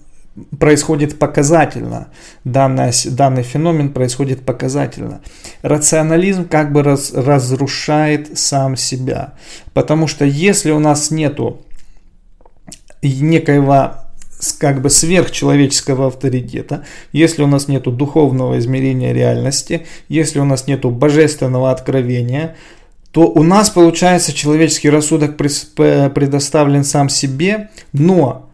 происходит 0.58 1.18
показательно. 1.18 2.08
Данный, 2.44 2.90
данный 3.10 3.42
феномен 3.42 3.92
происходит 3.92 4.44
показательно. 4.44 5.20
Рационализм 5.62 6.48
как 6.48 6.72
бы 6.72 6.82
раз, 6.82 7.12
разрушает 7.14 8.38
сам 8.38 8.76
себя. 8.76 9.34
Потому 9.72 10.06
что 10.06 10.24
если 10.24 10.70
у 10.70 10.78
нас 10.78 11.10
нету 11.10 11.62
некоего 13.02 13.94
как 14.58 14.82
бы 14.82 14.90
сверхчеловеческого 14.90 16.08
авторитета, 16.08 16.84
если 17.12 17.42
у 17.42 17.46
нас 17.46 17.68
нету 17.68 17.92
духовного 17.92 18.58
измерения 18.58 19.12
реальности, 19.12 19.86
если 20.08 20.40
у 20.40 20.44
нас 20.44 20.66
нету 20.66 20.90
божественного 20.90 21.70
откровения, 21.70 22.56
то 23.12 23.22
у 23.28 23.44
нас 23.44 23.70
получается 23.70 24.32
человеческий 24.32 24.90
рассудок 24.90 25.36
предоставлен 25.36 26.82
сам 26.82 27.08
себе, 27.08 27.70
но 27.92 28.50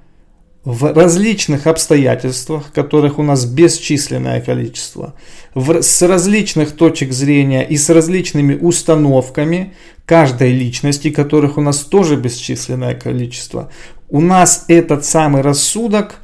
в 0.64 0.92
различных 0.92 1.66
обстоятельствах, 1.66 2.72
которых 2.72 3.18
у 3.18 3.22
нас 3.22 3.46
бесчисленное 3.46 4.40
количество, 4.40 5.14
в, 5.54 5.82
с 5.82 6.02
различных 6.02 6.72
точек 6.72 7.12
зрения 7.12 7.66
и 7.66 7.76
с 7.76 7.88
различными 7.88 8.54
установками 8.54 9.74
каждой 10.04 10.52
личности, 10.52 11.10
которых 11.10 11.56
у 11.56 11.62
нас 11.62 11.78
тоже 11.78 12.16
бесчисленное 12.16 12.94
количество, 12.94 13.70
у 14.10 14.20
нас 14.20 14.64
этот 14.68 15.04
самый 15.04 15.40
рассудок, 15.40 16.16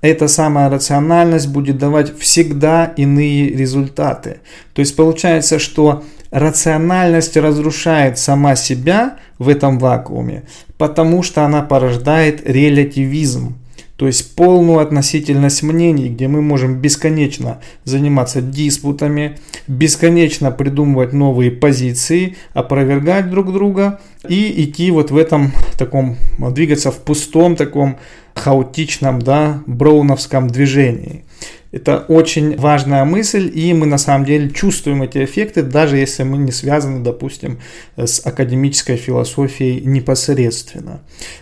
эта 0.00 0.28
самая 0.28 0.68
рациональность 0.68 1.48
будет 1.48 1.78
давать 1.78 2.18
всегда 2.18 2.86
иные 2.96 3.48
результаты. 3.48 4.40
То 4.74 4.80
есть 4.80 4.96
получается, 4.96 5.58
что 5.58 6.04
рациональность 6.30 7.36
разрушает 7.36 8.18
сама 8.18 8.56
себя 8.56 9.18
в 9.38 9.48
этом 9.48 9.78
вакууме, 9.78 10.42
потому 10.78 11.22
что 11.22 11.44
она 11.44 11.62
порождает 11.62 12.42
релятивизм. 12.44 13.56
То 13.96 14.08
есть 14.08 14.34
полную 14.34 14.80
относительность 14.80 15.62
мнений, 15.62 16.08
где 16.08 16.26
мы 16.26 16.42
можем 16.42 16.80
бесконечно 16.80 17.60
заниматься 17.84 18.42
диспутами, 18.42 19.38
бесконечно 19.68 20.50
придумывать 20.50 21.12
новые 21.12 21.52
позиции, 21.52 22.36
опровергать 22.54 23.30
друг 23.30 23.52
друга 23.52 24.00
и 24.28 24.64
идти 24.64 24.90
вот 24.90 25.12
в 25.12 25.16
этом 25.16 25.52
таком, 25.78 26.16
двигаться 26.38 26.90
в 26.90 26.98
пустом 26.98 27.54
таком 27.54 27.98
хаотичном, 28.34 29.22
да, 29.22 29.62
броуновском 29.66 30.48
движении. 30.48 31.24
Это 31.70 32.04
очень 32.06 32.56
важная 32.56 33.04
мысль, 33.04 33.50
и 33.52 33.74
мы 33.74 33.86
на 33.86 33.98
самом 33.98 34.24
деле 34.24 34.50
чувствуем 34.50 35.02
эти 35.02 35.24
эффекты, 35.24 35.62
даже 35.62 35.96
если 35.96 36.22
мы 36.22 36.36
не 36.36 36.52
связаны, 36.52 37.02
допустим, 37.02 37.58
с 37.96 38.24
академической 38.24 38.96
философией 38.96 39.84
непосредственно. 39.84 41.00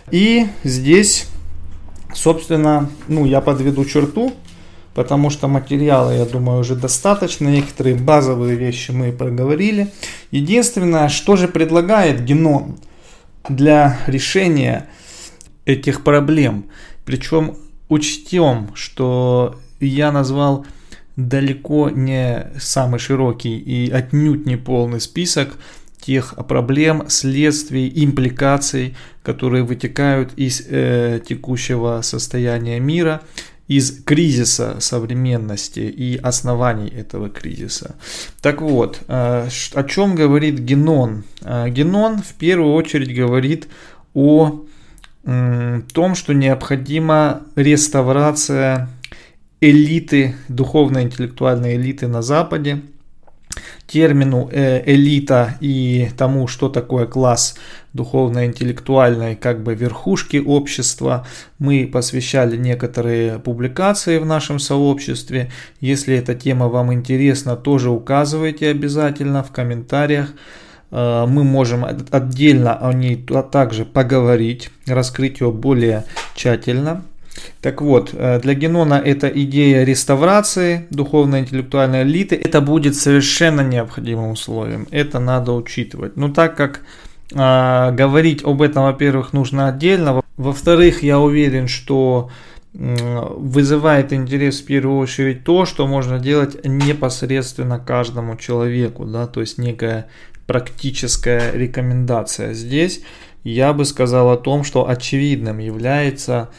И 0.09 0.47
здесь 0.63 1.27
Собственно, 2.13 2.89
ну, 3.07 3.25
я 3.25 3.41
подведу 3.41 3.85
черту, 3.85 4.33
потому 4.93 5.29
что 5.29 5.47
материала, 5.47 6.11
я 6.11 6.25
думаю, 6.25 6.59
уже 6.59 6.75
достаточно. 6.75 7.47
Некоторые 7.47 7.95
базовые 7.95 8.55
вещи 8.55 8.91
мы 8.91 9.11
проговорили. 9.11 9.91
Единственное, 10.31 11.09
что 11.09 11.35
же 11.35 11.47
предлагает 11.47 12.23
геном 12.23 12.77
для 13.49 13.99
решения 14.07 14.87
этих 15.65 16.03
проблем. 16.03 16.65
Причем 17.05 17.57
учтем, 17.89 18.71
что 18.75 19.59
я 19.79 20.11
назвал 20.11 20.65
далеко 21.15 21.89
не 21.89 22.47
самый 22.59 22.99
широкий 22.99 23.57
и 23.57 23.89
отнюдь 23.91 24.45
не 24.45 24.55
полный 24.55 24.99
список 24.99 25.55
тех 26.05 26.35
проблем, 26.47 27.03
следствий, 27.07 27.91
импликаций, 27.95 28.95
которые 29.23 29.63
вытекают 29.63 30.33
из 30.35 30.61
э, 30.67 31.21
текущего 31.25 32.01
состояния 32.01 32.79
мира, 32.79 33.21
из 33.67 34.03
кризиса 34.03 34.75
современности 34.79 35.79
и 35.79 36.17
оснований 36.17 36.89
этого 36.89 37.29
кризиса. 37.29 37.95
Так 38.41 38.61
вот, 38.61 38.99
э, 39.07 39.47
о 39.73 39.83
чем 39.83 40.15
говорит 40.15 40.59
Генон? 40.59 41.23
Э, 41.41 41.69
Генон 41.69 42.21
в 42.21 42.33
первую 42.33 42.73
очередь 42.73 43.15
говорит 43.15 43.69
о 44.13 44.65
э, 45.23 45.81
том, 45.93 46.15
что 46.15 46.33
необходима 46.33 47.43
реставрация 47.55 48.89
элиты, 49.61 50.35
духовно-интеллектуальной 50.49 51.75
элиты 51.77 52.07
на 52.07 52.21
Западе, 52.21 52.81
термину 53.87 54.49
э, 54.51 54.83
элита 54.85 55.55
и 55.61 56.09
тому, 56.17 56.47
что 56.47 56.69
такое 56.69 57.05
класс 57.05 57.55
духовно-интеллектуальной 57.93 59.35
как 59.35 59.61
бы 59.61 59.75
верхушки 59.75 60.37
общества, 60.37 61.27
мы 61.59 61.87
посвящали 61.91 62.57
некоторые 62.57 63.39
публикации 63.39 64.17
в 64.17 64.25
нашем 64.25 64.59
сообществе. 64.59 65.51
Если 65.79 66.15
эта 66.17 66.33
тема 66.33 66.69
вам 66.69 66.93
интересна, 66.93 67.55
тоже 67.55 67.89
указывайте 67.91 68.69
обязательно 68.69 69.43
в 69.43 69.51
комментариях. 69.51 70.33
Э, 70.91 71.25
мы 71.27 71.43
можем 71.43 71.85
отдельно 71.85 72.75
о 72.75 72.93
ней 72.93 73.15
также 73.51 73.85
поговорить, 73.85 74.71
раскрыть 74.87 75.41
ее 75.41 75.51
более 75.51 76.05
тщательно. 76.35 77.03
Так 77.61 77.81
вот, 77.81 78.11
э, 78.13 78.39
для 78.41 78.53
Генона 78.53 78.95
эта 78.95 79.27
идея 79.27 79.83
реставрации 79.83 80.85
духовно-интеллектуальной 80.89 82.03
элиты, 82.03 82.35
это 82.35 82.61
будет 82.61 82.95
совершенно 82.95 83.61
необходимым 83.61 84.31
условием. 84.31 84.87
Это 84.91 85.19
надо 85.19 85.53
учитывать. 85.53 86.15
Но 86.17 86.29
так 86.29 86.55
как 86.55 86.81
э, 87.31 87.91
говорить 87.91 88.43
об 88.43 88.61
этом, 88.61 88.83
во-первых, 88.83 89.33
нужно 89.33 89.69
отдельно, 89.69 90.21
Во-вторых, 90.37 91.03
я 91.03 91.19
уверен, 91.19 91.67
что 91.67 92.29
вызывает 92.73 94.13
интерес 94.13 94.61
в 94.61 94.65
первую 94.65 94.97
очередь 94.97 95.43
то, 95.43 95.65
что 95.65 95.85
можно 95.85 96.17
делать 96.17 96.65
непосредственно 96.65 97.77
каждому 97.77 98.35
человеку, 98.35 99.05
да, 99.05 99.27
то 99.27 99.41
есть 99.41 99.59
некая 99.59 100.07
практическая 100.47 101.51
рекомендация. 101.53 102.53
Здесь 102.53 103.01
я 103.43 103.73
бы 103.73 103.85
сказал 103.85 104.31
о 104.31 104.37
том, 104.37 104.63
что 104.63 104.89
очевидным 104.89 105.59
является 105.59 106.49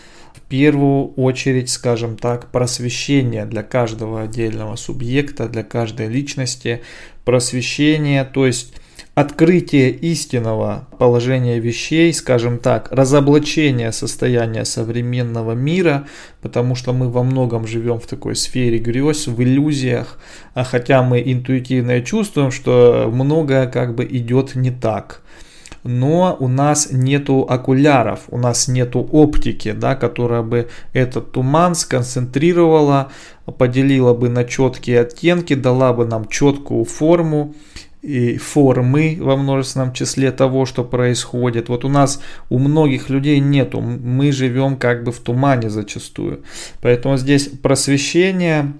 первую 0.56 1.08
очередь, 1.14 1.68
скажем 1.68 2.16
так, 2.16 2.52
просвещение 2.52 3.44
для 3.44 3.64
каждого 3.64 4.22
отдельного 4.22 4.76
субъекта, 4.76 5.48
для 5.48 5.64
каждой 5.64 6.06
личности, 6.06 6.80
просвещение, 7.24 8.22
то 8.22 8.46
есть 8.46 8.72
открытие 9.16 9.90
истинного 9.90 10.86
положения 10.96 11.58
вещей, 11.58 12.14
скажем 12.14 12.58
так, 12.58 12.92
разоблачение 12.92 13.90
состояния 13.90 14.64
современного 14.64 15.54
мира, 15.54 16.06
потому 16.40 16.76
что 16.76 16.92
мы 16.92 17.10
во 17.10 17.24
многом 17.24 17.66
живем 17.66 17.98
в 17.98 18.06
такой 18.06 18.36
сфере 18.36 18.78
грез, 18.78 19.26
в 19.26 19.42
иллюзиях, 19.42 20.20
а 20.54 20.62
хотя 20.62 21.02
мы 21.02 21.20
интуитивно 21.20 22.00
чувствуем, 22.00 22.52
что 22.52 23.10
многое 23.12 23.66
как 23.66 23.96
бы 23.96 24.04
идет 24.04 24.54
не 24.54 24.70
так 24.70 25.24
но 25.84 26.36
у 26.40 26.48
нас 26.48 26.88
нету 26.90 27.46
окуляров, 27.48 28.20
у 28.28 28.38
нас 28.38 28.68
нету 28.68 29.06
оптики, 29.12 29.72
да, 29.72 29.94
которая 29.94 30.42
бы 30.42 30.68
этот 30.92 31.32
туман 31.32 31.74
сконцентрировала, 31.74 33.12
поделила 33.58 34.14
бы 34.14 34.30
на 34.30 34.44
четкие 34.44 35.00
оттенки, 35.00 35.54
дала 35.54 35.92
бы 35.92 36.06
нам 36.06 36.26
четкую 36.28 36.84
форму 36.84 37.54
и 38.00 38.36
формы 38.36 39.18
во 39.20 39.36
множественном 39.36 39.92
числе 39.92 40.30
того, 40.30 40.66
что 40.66 40.84
происходит. 40.84 41.68
Вот 41.68 41.84
у 41.84 41.88
нас 41.88 42.20
у 42.50 42.58
многих 42.58 43.08
людей 43.08 43.38
нету, 43.40 43.80
мы 43.80 44.32
живем 44.32 44.76
как 44.76 45.04
бы 45.04 45.12
в 45.12 45.20
тумане 45.20 45.70
зачастую. 45.70 46.42
Поэтому 46.82 47.16
здесь 47.16 47.48
просвещение, 47.48 48.74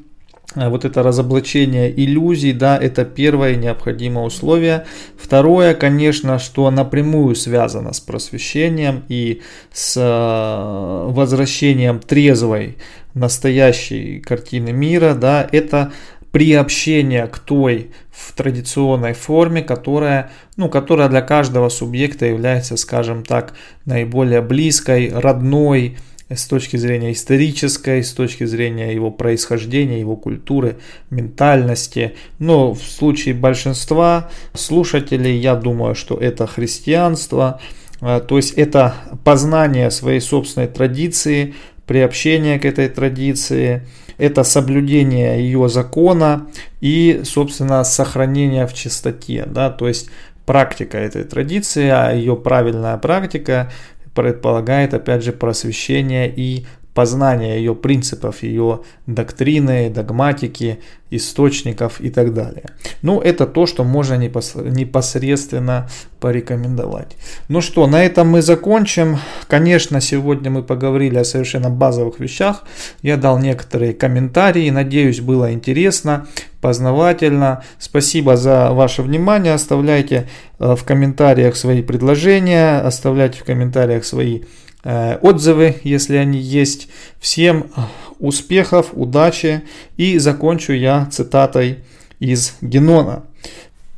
вот 0.54 0.84
это 0.84 1.02
разоблачение 1.02 1.92
иллюзий, 1.92 2.52
да, 2.52 2.78
это 2.78 3.04
первое 3.04 3.56
необходимое 3.56 4.24
условие. 4.24 4.86
Второе, 5.16 5.74
конечно, 5.74 6.38
что 6.38 6.70
напрямую 6.70 7.34
связано 7.34 7.92
с 7.92 8.00
просвещением 8.00 9.04
и 9.08 9.42
с 9.72 9.96
э, 9.96 11.10
возвращением 11.10 11.98
трезвой 11.98 12.76
настоящей 13.14 14.20
картины 14.20 14.72
мира, 14.72 15.14
да, 15.14 15.46
это 15.50 15.92
приобщение 16.34 17.28
к 17.28 17.38
той 17.38 17.92
в 18.10 18.32
традиционной 18.32 19.12
форме, 19.12 19.62
которая, 19.62 20.32
ну, 20.56 20.68
которая 20.68 21.08
для 21.08 21.22
каждого 21.22 21.68
субъекта 21.68 22.26
является, 22.26 22.76
скажем 22.76 23.22
так, 23.24 23.54
наиболее 23.84 24.40
близкой, 24.40 25.12
родной, 25.14 25.96
с 26.28 26.46
точки 26.46 26.76
зрения 26.76 27.12
исторической, 27.12 28.02
с 28.02 28.12
точки 28.12 28.44
зрения 28.44 28.94
его 28.94 29.10
происхождения, 29.10 30.00
его 30.00 30.16
культуры, 30.16 30.76
ментальности. 31.10 32.14
Но 32.38 32.72
в 32.72 32.82
случае 32.82 33.34
большинства 33.34 34.30
слушателей, 34.54 35.36
я 35.36 35.54
думаю, 35.54 35.94
что 35.94 36.16
это 36.16 36.46
христианство, 36.46 37.60
а, 38.00 38.20
то 38.20 38.36
есть 38.36 38.52
это 38.54 38.94
познание 39.24 39.90
своей 39.90 40.20
собственной 40.20 40.68
традиции, 40.68 41.54
приобщение 41.86 42.58
к 42.58 42.64
этой 42.64 42.88
традиции– 42.88 43.82
это 44.18 44.44
соблюдение 44.44 45.40
ее 45.40 45.68
закона 45.68 46.46
и, 46.80 47.22
собственно, 47.24 47.82
сохранение 47.84 48.66
в 48.66 48.74
чистоте, 48.74 49.44
да, 49.46 49.70
то 49.70 49.88
есть 49.88 50.08
практика 50.46 50.98
этой 50.98 51.24
традиции, 51.24 51.88
а 51.88 52.12
ее 52.12 52.36
правильная 52.36 52.96
практика 52.98 53.72
предполагает, 54.14 54.94
опять 54.94 55.22
же, 55.22 55.32
просвещение 55.32 56.32
и 56.34 56.66
познание 56.94 57.58
ее 57.58 57.74
принципов, 57.74 58.42
ее 58.42 58.80
доктрины, 59.06 59.90
догматики, 59.90 60.78
источников 61.10 62.00
и 62.00 62.10
так 62.10 62.32
далее. 62.32 62.70
Ну, 63.02 63.20
это 63.20 63.46
то, 63.46 63.66
что 63.66 63.84
можно 63.84 64.14
непосредственно 64.14 65.88
порекомендовать. 66.20 67.16
Ну 67.48 67.60
что, 67.60 67.86
на 67.86 68.02
этом 68.02 68.28
мы 68.28 68.42
закончим. 68.42 69.18
Конечно, 69.48 70.00
сегодня 70.00 70.50
мы 70.50 70.62
поговорили 70.62 71.18
о 71.18 71.24
совершенно 71.24 71.68
базовых 71.68 72.20
вещах. 72.20 72.64
Я 73.02 73.16
дал 73.16 73.38
некоторые 73.38 73.92
комментарии. 73.92 74.70
Надеюсь, 74.70 75.20
было 75.20 75.52
интересно, 75.52 76.26
познавательно. 76.60 77.62
Спасибо 77.78 78.36
за 78.36 78.70
ваше 78.72 79.02
внимание. 79.02 79.52
Оставляйте 79.52 80.28
э, 80.58 80.74
в 80.76 80.84
комментариях 80.84 81.56
свои 81.56 81.82
предложения, 81.82 82.78
оставляйте 82.78 83.40
в 83.40 83.44
комментариях 83.44 84.04
свои 84.04 84.42
отзывы, 84.84 85.76
если 85.82 86.16
они 86.16 86.38
есть. 86.38 86.88
Всем 87.18 87.70
успехов, 88.18 88.90
удачи 88.92 89.62
и 89.96 90.18
закончу 90.18 90.72
я 90.72 91.06
цитатой 91.06 91.78
из 92.18 92.54
Генона. 92.60 93.24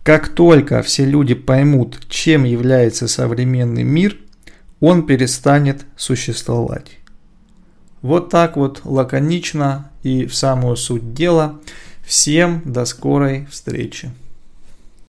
Как 0.03 0.29
только 0.29 0.83
все 0.83 1.05
люди 1.05 1.35
поймут, 1.35 2.01
чем 2.09 2.45
является 2.45 3.09
современный 3.09 3.83
мир, 3.83 4.17
он 4.81 5.07
перестанет 5.07 5.85
существовать. 5.97 6.99
Вот 8.03 8.31
так 8.31 8.57
вот 8.57 8.83
лаконично 8.85 9.91
и 10.05 10.27
в 10.27 10.35
самую 10.35 10.77
суть 10.77 11.13
дела. 11.13 11.59
Всем 12.05 12.63
до 12.65 12.85
скорой 12.85 13.49
встречи. 13.51 14.11